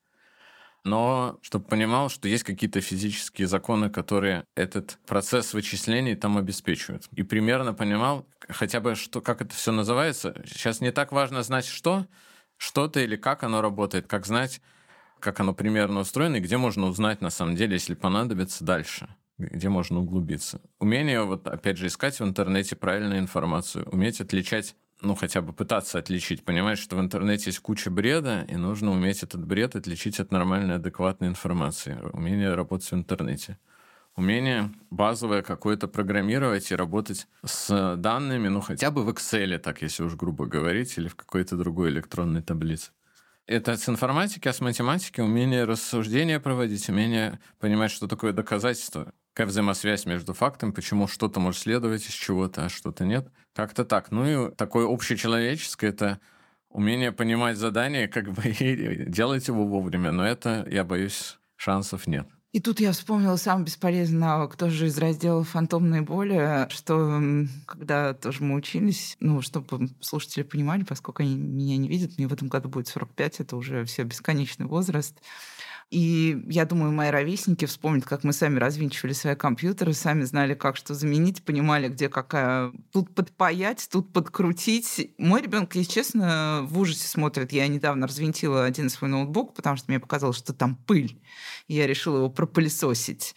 Но 0.84 1.38
чтобы 1.42 1.64
понимал, 1.64 2.10
что 2.10 2.28
есть 2.28 2.44
какие-то 2.44 2.80
физические 2.80 3.46
законы, 3.46 3.88
которые 3.88 4.44
этот 4.56 4.98
процесс 5.06 5.54
вычислений 5.54 6.16
там 6.16 6.36
обеспечивают. 6.36 7.06
И 7.12 7.22
примерно 7.22 7.72
понимал 7.72 8.26
хотя 8.48 8.80
бы, 8.80 8.94
что, 8.96 9.20
как 9.20 9.40
это 9.40 9.54
все 9.54 9.72
называется. 9.72 10.42
Сейчас 10.44 10.80
не 10.80 10.90
так 10.90 11.12
важно 11.12 11.42
знать, 11.44 11.66
что, 11.66 12.06
что-то 12.56 13.00
или 13.00 13.16
как 13.16 13.44
оно 13.44 13.62
работает, 13.62 14.08
как 14.08 14.26
знать, 14.26 14.60
как 15.22 15.40
оно 15.40 15.54
примерно 15.54 16.00
устроено, 16.00 16.36
и 16.36 16.40
где 16.40 16.56
можно 16.58 16.86
узнать, 16.86 17.20
на 17.20 17.30
самом 17.30 17.56
деле, 17.56 17.74
если 17.74 17.94
понадобится 17.94 18.64
дальше 18.64 19.08
где 19.38 19.68
можно 19.68 19.98
углубиться. 19.98 20.60
Умение, 20.78 21.24
вот 21.24 21.48
опять 21.48 21.76
же, 21.76 21.88
искать 21.88 22.20
в 22.20 22.24
интернете 22.24 22.76
правильную 22.76 23.18
информацию, 23.18 23.88
уметь 23.90 24.20
отличать 24.20 24.76
ну, 25.02 25.16
хотя 25.16 25.42
бы 25.42 25.52
пытаться 25.52 25.98
отличить, 25.98 26.44
понимать, 26.44 26.78
что 26.78 26.96
в 26.96 27.00
интернете 27.00 27.46
есть 27.46 27.58
куча 27.58 27.90
бреда, 27.90 28.46
и 28.48 28.54
нужно 28.54 28.92
уметь 28.92 29.24
этот 29.24 29.44
бред 29.44 29.74
отличить 29.74 30.20
от 30.20 30.30
нормальной, 30.30 30.76
адекватной 30.76 31.26
информации. 31.26 31.98
Умение 32.12 32.54
работать 32.54 32.88
в 32.88 32.94
интернете. 32.94 33.58
Умение 34.14 34.72
базовое 34.90 35.42
какое-то 35.42 35.88
программировать 35.88 36.70
и 36.70 36.76
работать 36.76 37.26
с 37.44 37.96
данными, 37.96 38.48
ну, 38.48 38.60
хотя 38.60 38.90
бы 38.90 39.02
в 39.02 39.08
Excel, 39.08 39.58
так 39.58 39.82
если 39.82 40.04
уж 40.04 40.14
грубо 40.14 40.46
говорить, 40.46 40.96
или 40.98 41.08
в 41.08 41.16
какой-то 41.16 41.56
другой 41.56 41.90
электронной 41.90 42.42
таблице. 42.42 42.92
Это 43.46 43.76
с 43.76 43.88
информатики, 43.88 44.46
а 44.46 44.52
с 44.52 44.60
математики 44.60 45.20
умение 45.20 45.64
рассуждения 45.64 46.38
проводить, 46.38 46.88
умение 46.88 47.40
понимать, 47.58 47.90
что 47.90 48.06
такое 48.06 48.32
доказательство, 48.32 49.12
какая 49.34 49.48
взаимосвязь 49.48 50.06
между 50.06 50.32
фактом, 50.32 50.72
почему 50.72 51.08
что-то 51.08 51.40
может 51.40 51.62
следовать 51.62 52.06
из 52.06 52.12
чего-то, 52.12 52.66
а 52.66 52.68
что-то 52.68 53.04
нет. 53.04 53.28
Как-то 53.54 53.84
так. 53.84 54.12
Ну 54.12 54.48
и 54.48 54.54
такое 54.54 54.86
общечеловеческое— 54.86 55.90
это 55.90 56.20
умение 56.68 57.10
понимать 57.10 57.56
задание, 57.56 58.06
как 58.06 58.30
бы 58.30 58.42
и 58.60 59.06
делать 59.06 59.48
его 59.48 59.66
вовремя. 59.66 60.12
Но 60.12 60.24
это, 60.24 60.66
я 60.70 60.84
боюсь, 60.84 61.38
шансов 61.56 62.06
нет. 62.06 62.28
И 62.52 62.60
тут 62.60 62.80
я 62.80 62.92
вспомнила 62.92 63.36
самый 63.36 63.64
бесполезный 63.64 64.18
навык 64.18 64.56
тоже 64.56 64.86
из 64.86 64.98
раздела 64.98 65.42
«Фантомные 65.42 66.02
боли», 66.02 66.66
что 66.68 67.18
когда 67.64 68.12
тоже 68.12 68.44
мы 68.44 68.56
учились, 68.56 69.16
ну, 69.20 69.40
чтобы 69.40 69.88
слушатели 70.00 70.42
понимали, 70.42 70.84
поскольку 70.84 71.22
они 71.22 71.34
меня 71.34 71.78
не 71.78 71.88
видят, 71.88 72.18
мне 72.18 72.28
в 72.28 72.32
этом 72.32 72.48
году 72.48 72.68
будет 72.68 72.88
45, 72.88 73.40
это 73.40 73.56
уже 73.56 73.86
все 73.86 74.02
бесконечный 74.02 74.66
возраст, 74.66 75.16
и 75.92 76.42
я 76.48 76.64
думаю, 76.64 76.90
мои 76.90 77.10
ровесники 77.10 77.66
вспомнят, 77.66 78.06
как 78.06 78.24
мы 78.24 78.32
сами 78.32 78.58
развинчивали 78.58 79.12
свои 79.12 79.34
компьютеры, 79.34 79.92
сами 79.92 80.22
знали, 80.22 80.54
как 80.54 80.78
что 80.78 80.94
заменить, 80.94 81.44
понимали, 81.44 81.88
где 81.88 82.08
какая... 82.08 82.72
Тут 82.92 83.14
подпаять, 83.14 83.86
тут 83.92 84.10
подкрутить. 84.10 85.12
Мой 85.18 85.42
ребенок, 85.42 85.74
если 85.74 85.92
честно, 85.92 86.62
в 86.66 86.78
ужасе 86.78 87.06
смотрит. 87.06 87.52
Я 87.52 87.68
недавно 87.68 88.06
развинтила 88.06 88.64
один 88.64 88.88
свой 88.88 89.10
ноутбук, 89.10 89.54
потому 89.54 89.76
что 89.76 89.84
мне 89.88 90.00
показалось, 90.00 90.38
что 90.38 90.54
там 90.54 90.76
пыль. 90.76 91.20
И 91.68 91.74
я 91.74 91.86
решила 91.86 92.16
его 92.16 92.30
пропылесосить 92.30 93.34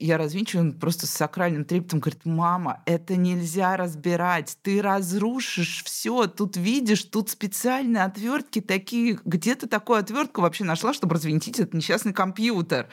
я 0.00 0.18
развинчиваю, 0.18 0.66
он 0.66 0.78
просто 0.78 1.06
с 1.06 1.10
сакральным 1.10 1.64
трептом 1.64 2.00
говорит, 2.00 2.24
мама, 2.24 2.82
это 2.84 3.16
нельзя 3.16 3.76
разбирать, 3.76 4.58
ты 4.62 4.82
разрушишь 4.82 5.84
все, 5.84 6.26
тут 6.26 6.56
видишь, 6.56 7.04
тут 7.04 7.30
специальные 7.30 8.02
отвертки 8.02 8.60
такие, 8.60 9.20
где 9.24 9.54
ты 9.54 9.68
такую 9.68 10.00
отвертку 10.00 10.40
вообще 10.40 10.64
нашла, 10.64 10.94
чтобы 10.94 11.14
развинтить 11.14 11.60
этот 11.60 11.74
несчастный 11.74 12.12
компьютер? 12.12 12.88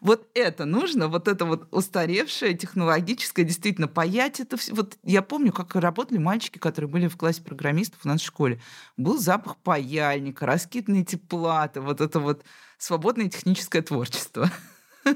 Вот 0.00 0.26
это 0.34 0.64
нужно, 0.64 1.08
вот 1.08 1.28
это 1.28 1.44
вот 1.44 1.68
устаревшее, 1.70 2.56
технологическое, 2.56 3.44
действительно, 3.44 3.86
паять 3.86 4.40
это 4.40 4.56
все. 4.56 4.72
Вот 4.72 4.96
я 5.04 5.20
помню, 5.20 5.52
как 5.52 5.74
работали 5.76 6.18
мальчики, 6.18 6.58
которые 6.58 6.90
были 6.90 7.08
в 7.08 7.16
классе 7.18 7.42
программистов 7.42 8.00
у 8.04 8.08
нас 8.08 8.22
в 8.22 8.26
школе. 8.26 8.58
Был 8.96 9.18
запах 9.18 9.58
паяльника, 9.58 10.46
раскидные 10.46 11.02
эти 11.02 11.16
платы, 11.16 11.82
вот 11.82 12.00
это 12.00 12.20
вот 12.20 12.44
свободное 12.78 13.28
техническое 13.28 13.82
творчество. 13.82 14.50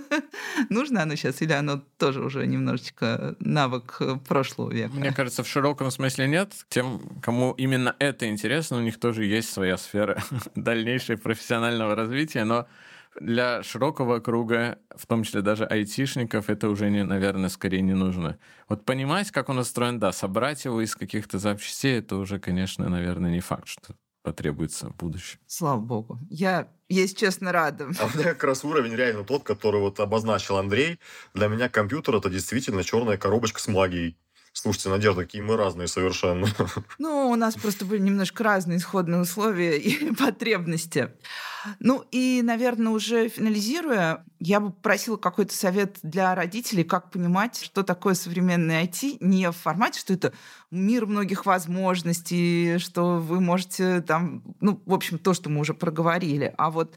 Нужно 0.69 1.03
оно 1.03 1.15
сейчас 1.15 1.43
или 1.43 1.53
оно 1.53 1.83
тоже 1.99 2.23
уже 2.23 2.47
немножечко 2.47 3.37
навык 3.41 3.97
э, 4.01 4.17
прошлого 4.27 4.71
века? 4.71 4.95
Мне 4.95 5.13
кажется, 5.13 5.43
в 5.43 5.49
широком 5.49 5.91
смысле 5.91 6.29
нет. 6.29 6.53
Тем, 6.69 7.01
кому 7.23 7.53
именно 7.53 7.95
это 7.99 8.29
интересно, 8.29 8.79
у 8.79 8.81
них 8.81 8.99
тоже 8.99 9.25
есть 9.25 9.53
своя 9.53 9.77
сфера 9.77 10.23
дальнейшего 10.55 11.17
профессионального 11.17 11.95
развития, 11.95 12.45
но 12.45 12.67
для 13.21 13.63
широкого 13.63 14.21
круга, 14.21 14.79
в 14.95 15.07
том 15.07 15.23
числе 15.23 15.43
даже 15.43 15.67
айтишников, 15.67 16.49
это 16.49 16.69
уже, 16.69 16.91
не, 16.91 17.05
наверное, 17.05 17.51
скорее 17.51 17.83
не 17.83 17.95
нужно. 17.95 18.39
Вот 18.69 18.85
понимать, 18.85 19.31
как 19.31 19.49
он 19.49 19.59
устроен, 19.59 19.99
да, 19.99 20.13
собрать 20.13 20.65
его 20.65 20.81
из 20.81 20.97
каких-то 20.97 21.39
запчастей, 21.39 21.99
это 21.99 22.17
уже, 22.17 22.39
конечно, 22.39 22.89
наверное, 22.89 23.31
не 23.31 23.41
факт, 23.41 23.69
что 23.69 23.95
потребуется 24.23 24.89
в 24.89 24.97
будущем. 24.97 25.39
Слава 25.47 25.81
богу. 25.81 26.19
Я, 26.31 26.73
если 26.89 27.17
честно, 27.17 27.53
рада. 27.53 27.91
А 27.99 28.07
у 28.07 28.17
меня 28.17 28.31
как 28.31 28.45
раз 28.45 28.65
уровень 28.65 28.95
реально 28.95 29.25
тот, 29.25 29.43
который 29.43 29.81
вот 29.81 30.01
обозначил 30.01 30.57
Андрей. 30.57 30.99
Для 31.35 31.49
меня 31.49 31.69
компьютер— 31.69 32.15
это 32.17 32.31
действительно 32.31 32.85
черная 32.85 33.17
коробочка 33.17 33.61
с 33.61 33.69
магией. 33.69 34.17
Слушайте, 34.55 34.91
Надежда, 34.91 35.23
какие 35.23 35.41
мы 35.41 35.57
разные 35.57 35.89
совершенно. 35.89 36.47
Ну, 36.99 37.31
у 37.31 37.37
нас 37.37 37.55
просто 37.55 37.85
были 37.85 38.01
немножко 38.01 38.45
разные 38.45 38.79
исходные 38.79 39.23
условия 39.23 39.79
и 39.79 40.15
потребности. 40.19 41.11
Ну 41.81 42.05
и, 42.11 42.43
наверное, 42.43 42.93
уже 42.93 43.29
финализируя, 43.29 44.25
я 44.41 44.61
бы 44.61 44.71
просила 44.71 45.17
какой-то 45.17 45.55
совет 45.55 45.99
для 46.03 46.35
родителей, 46.35 46.85
как 46.85 47.11
понимать, 47.11 47.63
что 47.63 47.83
такое 47.83 48.15
современный 48.15 48.85
IT, 48.85 49.19
не 49.21 49.51
в 49.51 49.57
формате, 49.57 50.01
что 50.01 50.13
это 50.13 50.33
мир 50.71 51.07
многих 51.07 51.47
возможностей, 51.47 52.79
что 52.79 53.19
вы 53.19 53.41
можете 53.41 54.03
там, 54.03 54.43
ну, 54.61 54.83
в 54.85 54.93
общем, 54.93 55.19
то, 55.19 55.35
что 55.35 55.49
мы 55.49 55.61
уже 55.61 55.73
проговорили, 55.73 56.55
а 56.59 56.71
вот 56.71 56.97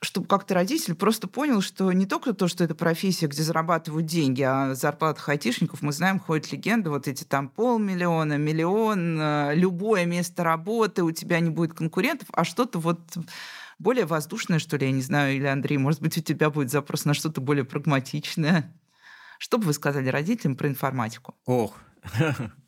чтобы 0.00 0.26
как-то 0.26 0.54
родитель 0.54 0.94
просто 0.94 1.28
понял, 1.28 1.60
что 1.60 1.90
не 1.92 2.06
только 2.06 2.32
то, 2.34 2.48
что 2.48 2.64
это 2.64 2.74
профессия, 2.74 3.26
где 3.26 3.42
зарабатывают 3.42 4.06
деньги, 4.06 4.42
а 4.42 4.74
зарплатах 4.74 5.28
айтишников, 5.28 5.82
мы 5.82 5.92
знаем, 5.92 6.20
ходят 6.20 6.52
легенды, 6.52 6.90
вот 6.90 7.08
эти 7.08 7.24
там 7.24 7.48
полмиллиона, 7.48 8.36
миллион, 8.36 9.20
э, 9.20 9.54
любое 9.54 10.04
место 10.04 10.44
работы, 10.44 11.02
у 11.02 11.10
тебя 11.10 11.40
не 11.40 11.50
будет 11.50 11.74
конкурентов, 11.74 12.28
а 12.32 12.44
что-то 12.44 12.78
вот 12.78 13.00
более 13.78 14.06
воздушное, 14.06 14.58
что 14.58 14.76
ли, 14.76 14.86
я 14.86 14.92
не 14.92 15.02
знаю, 15.02 15.36
или 15.36 15.46
Андрей, 15.46 15.78
может 15.78 16.00
быть, 16.00 16.16
у 16.16 16.20
тебя 16.20 16.50
будет 16.50 16.70
запрос 16.70 17.04
на 17.04 17.14
что-то 17.14 17.40
более 17.40 17.64
прагматичное. 17.64 18.74
Что 19.38 19.58
бы 19.58 19.64
вы 19.64 19.72
сказали 19.74 20.08
родителям 20.08 20.56
про 20.56 20.68
информатику? 20.68 21.34
Ох, 21.44 21.76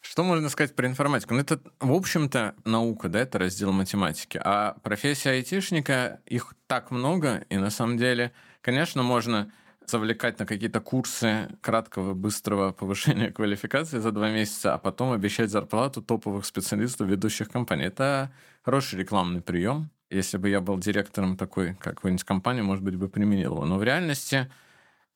Что 0.00 0.24
можно 0.24 0.48
сказать 0.48 0.74
про 0.74 0.86
информатику? 0.86 1.34
Ну, 1.34 1.40
это, 1.40 1.60
в 1.78 1.92
общем-то, 1.92 2.54
наука, 2.64 3.08
да, 3.08 3.20
это 3.20 3.38
раздел 3.38 3.70
математики. 3.72 4.40
А 4.42 4.76
профессия 4.82 5.30
айтишника, 5.30 6.20
их 6.26 6.54
так 6.66 6.90
много, 6.90 7.44
и 7.50 7.58
на 7.58 7.70
самом 7.70 7.98
деле, 7.98 8.32
конечно, 8.62 9.02
можно 9.02 9.52
завлекать 9.86 10.38
на 10.38 10.46
какие-то 10.46 10.80
курсы 10.80 11.48
краткого, 11.60 12.14
быстрого 12.14 12.72
повышения 12.72 13.30
квалификации 13.32 13.98
за 13.98 14.10
два 14.12 14.30
месяца, 14.30 14.74
а 14.74 14.78
потом 14.78 15.12
обещать 15.12 15.50
зарплату 15.50 16.00
топовых 16.00 16.46
специалистов 16.46 17.08
ведущих 17.08 17.50
компаний. 17.50 17.84
Это 17.84 18.32
хороший 18.62 19.00
рекламный 19.00 19.42
прием. 19.42 19.90
Если 20.08 20.38
бы 20.38 20.48
я 20.48 20.60
был 20.60 20.78
директором 20.78 21.36
такой 21.36 21.74
какой-нибудь 21.74 22.24
компании, 22.24 22.62
может 22.62 22.82
быть, 22.82 22.96
бы 22.96 23.08
применил 23.08 23.56
его. 23.56 23.64
Но 23.64 23.78
в 23.78 23.82
реальности 23.82 24.50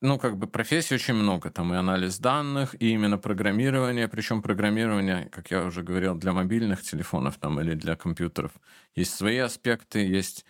ну, 0.05 0.19
как 0.19 0.37
бы 0.37 0.47
профессий 0.47 0.95
очень 0.95 1.15
много. 1.15 1.51
Там 1.51 1.73
и 1.73 1.77
анализ 1.77 2.19
данных, 2.19 2.75
и 2.79 2.91
именно 2.91 3.17
программирование. 3.17 4.07
Причем 4.07 4.43
программирование, 4.43 5.31
как 5.33 5.51
я 5.51 5.65
уже 5.65 5.83
говорил, 5.83 6.15
для 6.15 6.33
мобильных 6.33 6.83
телефонов 6.83 7.39
там, 7.39 7.59
или 7.61 7.75
для 7.75 7.97
компьютеров. 7.97 8.53
Есть 8.95 9.15
свои 9.15 9.39
аспекты, 9.39 10.01
есть 10.01 10.45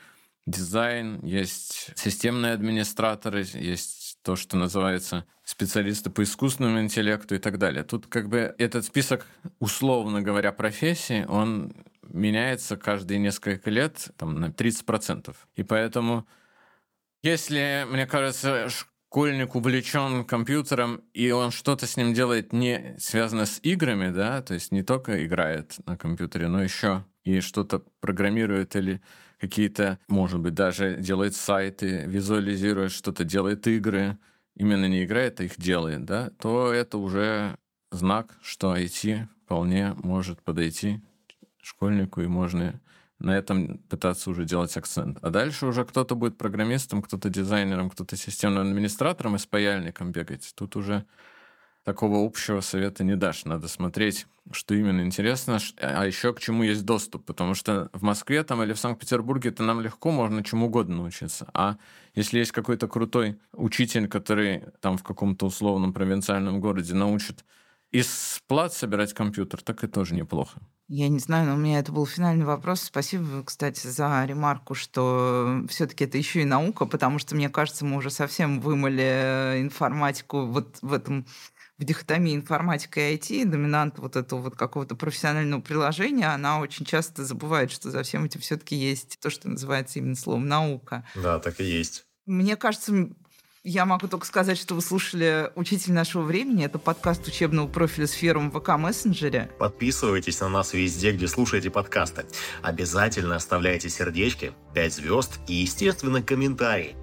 дизайн, 0.44 1.20
есть 1.22 1.92
системные 1.94 2.52
администраторы, 2.52 3.44
есть 3.54 4.18
то, 4.22 4.34
что 4.34 4.56
называется 4.56 5.24
специалисты 5.44 6.10
по 6.10 6.24
искусственному 6.24 6.80
интеллекту 6.80 7.36
и 7.36 7.38
так 7.38 7.58
далее. 7.58 7.84
Тут 7.84 8.08
как 8.08 8.28
бы 8.28 8.54
этот 8.58 8.84
список, 8.84 9.24
условно 9.60 10.20
говоря, 10.20 10.50
профессий, 10.50 11.24
он 11.26 11.72
меняется 12.02 12.76
каждые 12.76 13.20
несколько 13.20 13.70
лет 13.70 14.08
там, 14.16 14.40
на 14.40 14.46
30%. 14.46 15.34
И 15.54 15.62
поэтому 15.62 16.26
если, 17.22 17.86
мне 17.88 18.06
кажется, 18.06 18.68
школьник 19.14 19.54
увлечен 19.54 20.24
компьютером, 20.24 21.00
и 21.12 21.30
он 21.30 21.52
что-то 21.52 21.86
с 21.86 21.96
ним 21.96 22.14
делает 22.14 22.52
не 22.52 22.96
связано 22.98 23.46
с 23.46 23.60
играми, 23.62 24.10
да, 24.10 24.42
то 24.42 24.54
есть 24.54 24.72
не 24.72 24.82
только 24.82 25.24
играет 25.24 25.76
на 25.86 25.96
компьютере, 25.96 26.48
но 26.48 26.60
еще 26.60 27.04
и 27.22 27.38
что-то 27.38 27.84
программирует 28.00 28.74
или 28.74 29.00
какие-то, 29.38 30.00
может 30.08 30.40
быть, 30.40 30.54
даже 30.54 30.96
делает 30.96 31.36
сайты, 31.36 32.06
визуализирует 32.08 32.90
что-то, 32.90 33.22
делает 33.22 33.68
игры, 33.68 34.18
именно 34.56 34.86
не 34.86 35.04
играет, 35.04 35.38
а 35.38 35.44
их 35.44 35.58
делает, 35.58 36.04
да, 36.04 36.30
то 36.40 36.72
это 36.72 36.98
уже 36.98 37.56
знак, 37.92 38.34
что 38.42 38.76
IT 38.76 39.28
вполне 39.44 39.94
может 40.02 40.42
подойти 40.42 41.00
школьнику, 41.62 42.20
и 42.20 42.26
можно 42.26 42.80
на 43.18 43.36
этом 43.36 43.78
пытаться 43.88 44.30
уже 44.30 44.44
делать 44.44 44.76
акцент. 44.76 45.18
А 45.22 45.30
дальше 45.30 45.66
уже 45.66 45.84
кто-то 45.84 46.14
будет 46.14 46.36
программистом, 46.36 47.02
кто-то 47.02 47.28
дизайнером, 47.28 47.90
кто-то 47.90 48.16
системным 48.16 48.68
администратором 48.68 49.36
и 49.36 49.38
с 49.38 49.46
паяльником 49.46 50.12
бегать. 50.12 50.52
Тут 50.54 50.76
уже 50.76 51.04
такого 51.84 52.24
общего 52.24 52.60
совета 52.60 53.04
не 53.04 53.16
дашь. 53.16 53.44
Надо 53.44 53.68
смотреть, 53.68 54.26
что 54.50 54.74
именно 54.74 55.02
интересно, 55.02 55.58
а 55.80 56.06
еще 56.06 56.32
к 56.32 56.40
чему 56.40 56.64
есть 56.64 56.84
доступ. 56.84 57.24
Потому 57.24 57.54
что 57.54 57.90
в 57.92 58.02
Москве 58.02 58.42
там 58.42 58.62
или 58.62 58.72
в 58.72 58.78
Санкт-Петербурге 58.78 59.50
это 59.50 59.62
нам 59.62 59.80
легко, 59.80 60.10
можно 60.10 60.42
чему 60.42 60.66
угодно 60.66 60.96
научиться. 60.96 61.48
А 61.54 61.76
если 62.14 62.38
есть 62.38 62.52
какой-то 62.52 62.88
крутой 62.88 63.38
учитель, 63.52 64.08
который 64.08 64.64
там 64.80 64.98
в 64.98 65.02
каком-то 65.02 65.46
условном 65.46 65.92
провинциальном 65.92 66.60
городе 66.60 66.94
научит 66.94 67.44
из 67.90 68.40
плат 68.48 68.72
собирать 68.72 69.12
компьютер, 69.12 69.62
так 69.62 69.84
и 69.84 69.86
тоже 69.86 70.14
неплохо. 70.14 70.60
Я 70.86 71.08
не 71.08 71.18
знаю, 71.18 71.46
но 71.48 71.54
у 71.54 71.58
меня 71.58 71.78
это 71.78 71.92
был 71.92 72.04
финальный 72.06 72.44
вопрос. 72.44 72.82
Спасибо, 72.82 73.42
кстати, 73.42 73.86
за 73.86 74.24
ремарку, 74.26 74.74
что 74.74 75.64
все-таки 75.68 76.04
это 76.04 76.18
еще 76.18 76.42
и 76.42 76.44
наука, 76.44 76.84
потому 76.84 77.18
что, 77.18 77.34
мне 77.34 77.48
кажется, 77.48 77.86
мы 77.86 77.96
уже 77.96 78.10
совсем 78.10 78.60
вымыли 78.60 79.60
информатику 79.60 80.44
вот 80.44 80.78
в 80.82 80.92
этом 80.92 81.26
в 81.78 81.84
дихотомии 81.84 82.36
информатика 82.36 83.00
и 83.00 83.16
IT, 83.16 83.46
доминант 83.46 83.98
вот 83.98 84.14
этого 84.14 84.40
вот 84.40 84.56
какого-то 84.56 84.94
профессионального 84.94 85.60
приложения, 85.60 86.32
она 86.32 86.60
очень 86.60 86.86
часто 86.86 87.24
забывает, 87.24 87.72
что 87.72 87.90
за 87.90 88.02
всем 88.04 88.24
этим 88.24 88.40
все-таки 88.40 88.76
есть 88.76 89.18
то, 89.20 89.28
что 89.28 89.48
называется 89.48 89.98
именно 89.98 90.14
словом 90.14 90.46
наука. 90.46 91.04
Да, 91.16 91.40
так 91.40 91.60
и 91.60 91.64
есть. 91.64 92.06
Мне 92.26 92.56
кажется, 92.56 93.08
я 93.64 93.86
могу 93.86 94.08
только 94.08 94.26
сказать, 94.26 94.58
что 94.58 94.74
вы 94.74 94.82
слушали 94.82 95.50
«Учитель 95.54 95.94
нашего 95.94 96.22
времени». 96.22 96.66
Это 96.66 96.78
подкаст 96.78 97.26
учебного 97.26 97.66
профиля 97.66 98.06
сферы 98.06 98.38
в 98.38 98.50
ВК 98.50 98.76
Мессенджере. 98.76 99.50
Подписывайтесь 99.58 100.38
на 100.40 100.50
нас 100.50 100.74
везде, 100.74 101.12
где 101.12 101.26
слушаете 101.26 101.70
подкасты. 101.70 102.26
Обязательно 102.60 103.36
оставляйте 103.36 103.88
сердечки, 103.88 104.52
5 104.74 104.92
звезд 104.92 105.40
и, 105.48 105.54
естественно, 105.54 106.22
комментарии. 106.22 106.94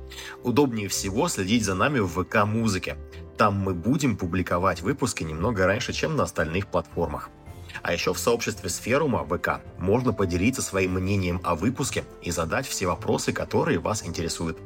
Удобнее 0.44 0.88
всего 0.88 1.28
следить 1.30 1.66
за 1.66 1.74
нами 1.74 1.98
в 1.98 2.10
ВК 2.10 2.46
Музыке. 2.46 2.96
Там 3.40 3.56
мы 3.56 3.74
будем 3.74 4.16
публиковать 4.16 4.82
выпуски 4.82 5.24
немного 5.24 5.66
раньше, 5.66 5.94
чем 5.94 6.16
на 6.16 6.24
остальных 6.24 6.68
платформах. 6.68 7.32
А 7.82 7.94
еще 7.94 8.14
в 8.14 8.20
сообществе 8.20 8.70
Сферума 8.70 9.26
ВК 9.26 9.62
можно 9.78 10.14
поделиться 10.14 10.62
своим 10.62 10.94
мнением 10.94 11.42
о 11.44 11.56
выпуске 11.56 12.04
и 12.22 12.32
задать 12.32 12.68
все 12.68 12.88
вопросы, 12.88 13.34
которые 13.34 13.80
вас 13.80 14.06
интересуют. 14.06 14.58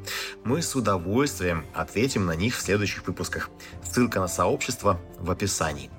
Мы 0.44 0.62
с 0.62 0.74
удовольствием 0.74 1.64
ответим 1.74 2.26
на 2.26 2.36
них 2.36 2.56
в 2.56 2.60
следующих 2.60 3.06
выпусках. 3.06 3.50
Ссылка 3.82 4.20
на 4.20 4.28
сообщество 4.28 5.00
в 5.18 5.30
описании. 5.30 5.90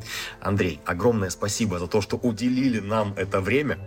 Андрей, 0.42 0.80
огромное 0.86 1.30
спасибо 1.30 1.80
за 1.80 1.88
то, 1.88 2.02
что 2.02 2.18
уделили 2.18 2.80
нам 2.80 3.14
это 3.18 3.42
время. 3.42 3.80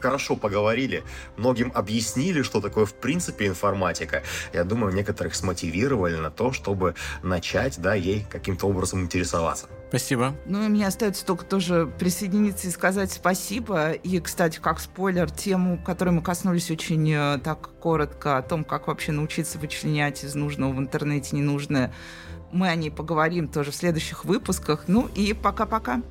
Хорошо 0.00 0.36
поговорили, 0.36 1.04
многим 1.36 1.72
объяснили, 1.74 2.42
что 2.42 2.60
такое 2.60 2.86
в 2.86 2.94
принципе 2.94 3.46
информатика. 3.46 4.22
Я 4.52 4.64
думаю, 4.64 4.94
некоторых 4.94 5.34
смотивировали 5.34 6.16
на 6.16 6.30
то, 6.30 6.52
чтобы 6.52 6.94
начать 7.22 7.78
да, 7.78 7.94
ей 7.94 8.26
каким-то 8.30 8.66
образом 8.66 9.02
интересоваться. 9.02 9.66
Спасибо. 9.88 10.34
Ну 10.46 10.64
и 10.64 10.68
мне 10.68 10.86
остается 10.86 11.24
только 11.24 11.44
тоже 11.44 11.90
присоединиться 11.98 12.66
и 12.66 12.70
сказать 12.70 13.12
спасибо. 13.12 13.92
И, 13.92 14.18
кстати, 14.20 14.58
как 14.58 14.80
спойлер, 14.80 15.30
тему, 15.30 15.80
которой 15.84 16.10
мы 16.10 16.22
коснулись 16.22 16.70
очень 16.70 17.10
э, 17.12 17.38
так 17.42 17.70
коротко, 17.78 18.36
о 18.36 18.42
том, 18.42 18.64
как 18.64 18.88
вообще 18.88 19.12
научиться 19.12 19.58
вычленять 19.58 20.24
из 20.24 20.34
нужного 20.34 20.72
в 20.72 20.78
интернете 20.78 21.36
ненужное, 21.36 21.94
мы 22.50 22.68
о 22.68 22.74
ней 22.74 22.90
поговорим 22.90 23.48
тоже 23.48 23.70
в 23.70 23.76
следующих 23.76 24.24
выпусках. 24.24 24.84
Ну 24.88 25.08
и 25.14 25.32
пока-пока. 25.32 26.02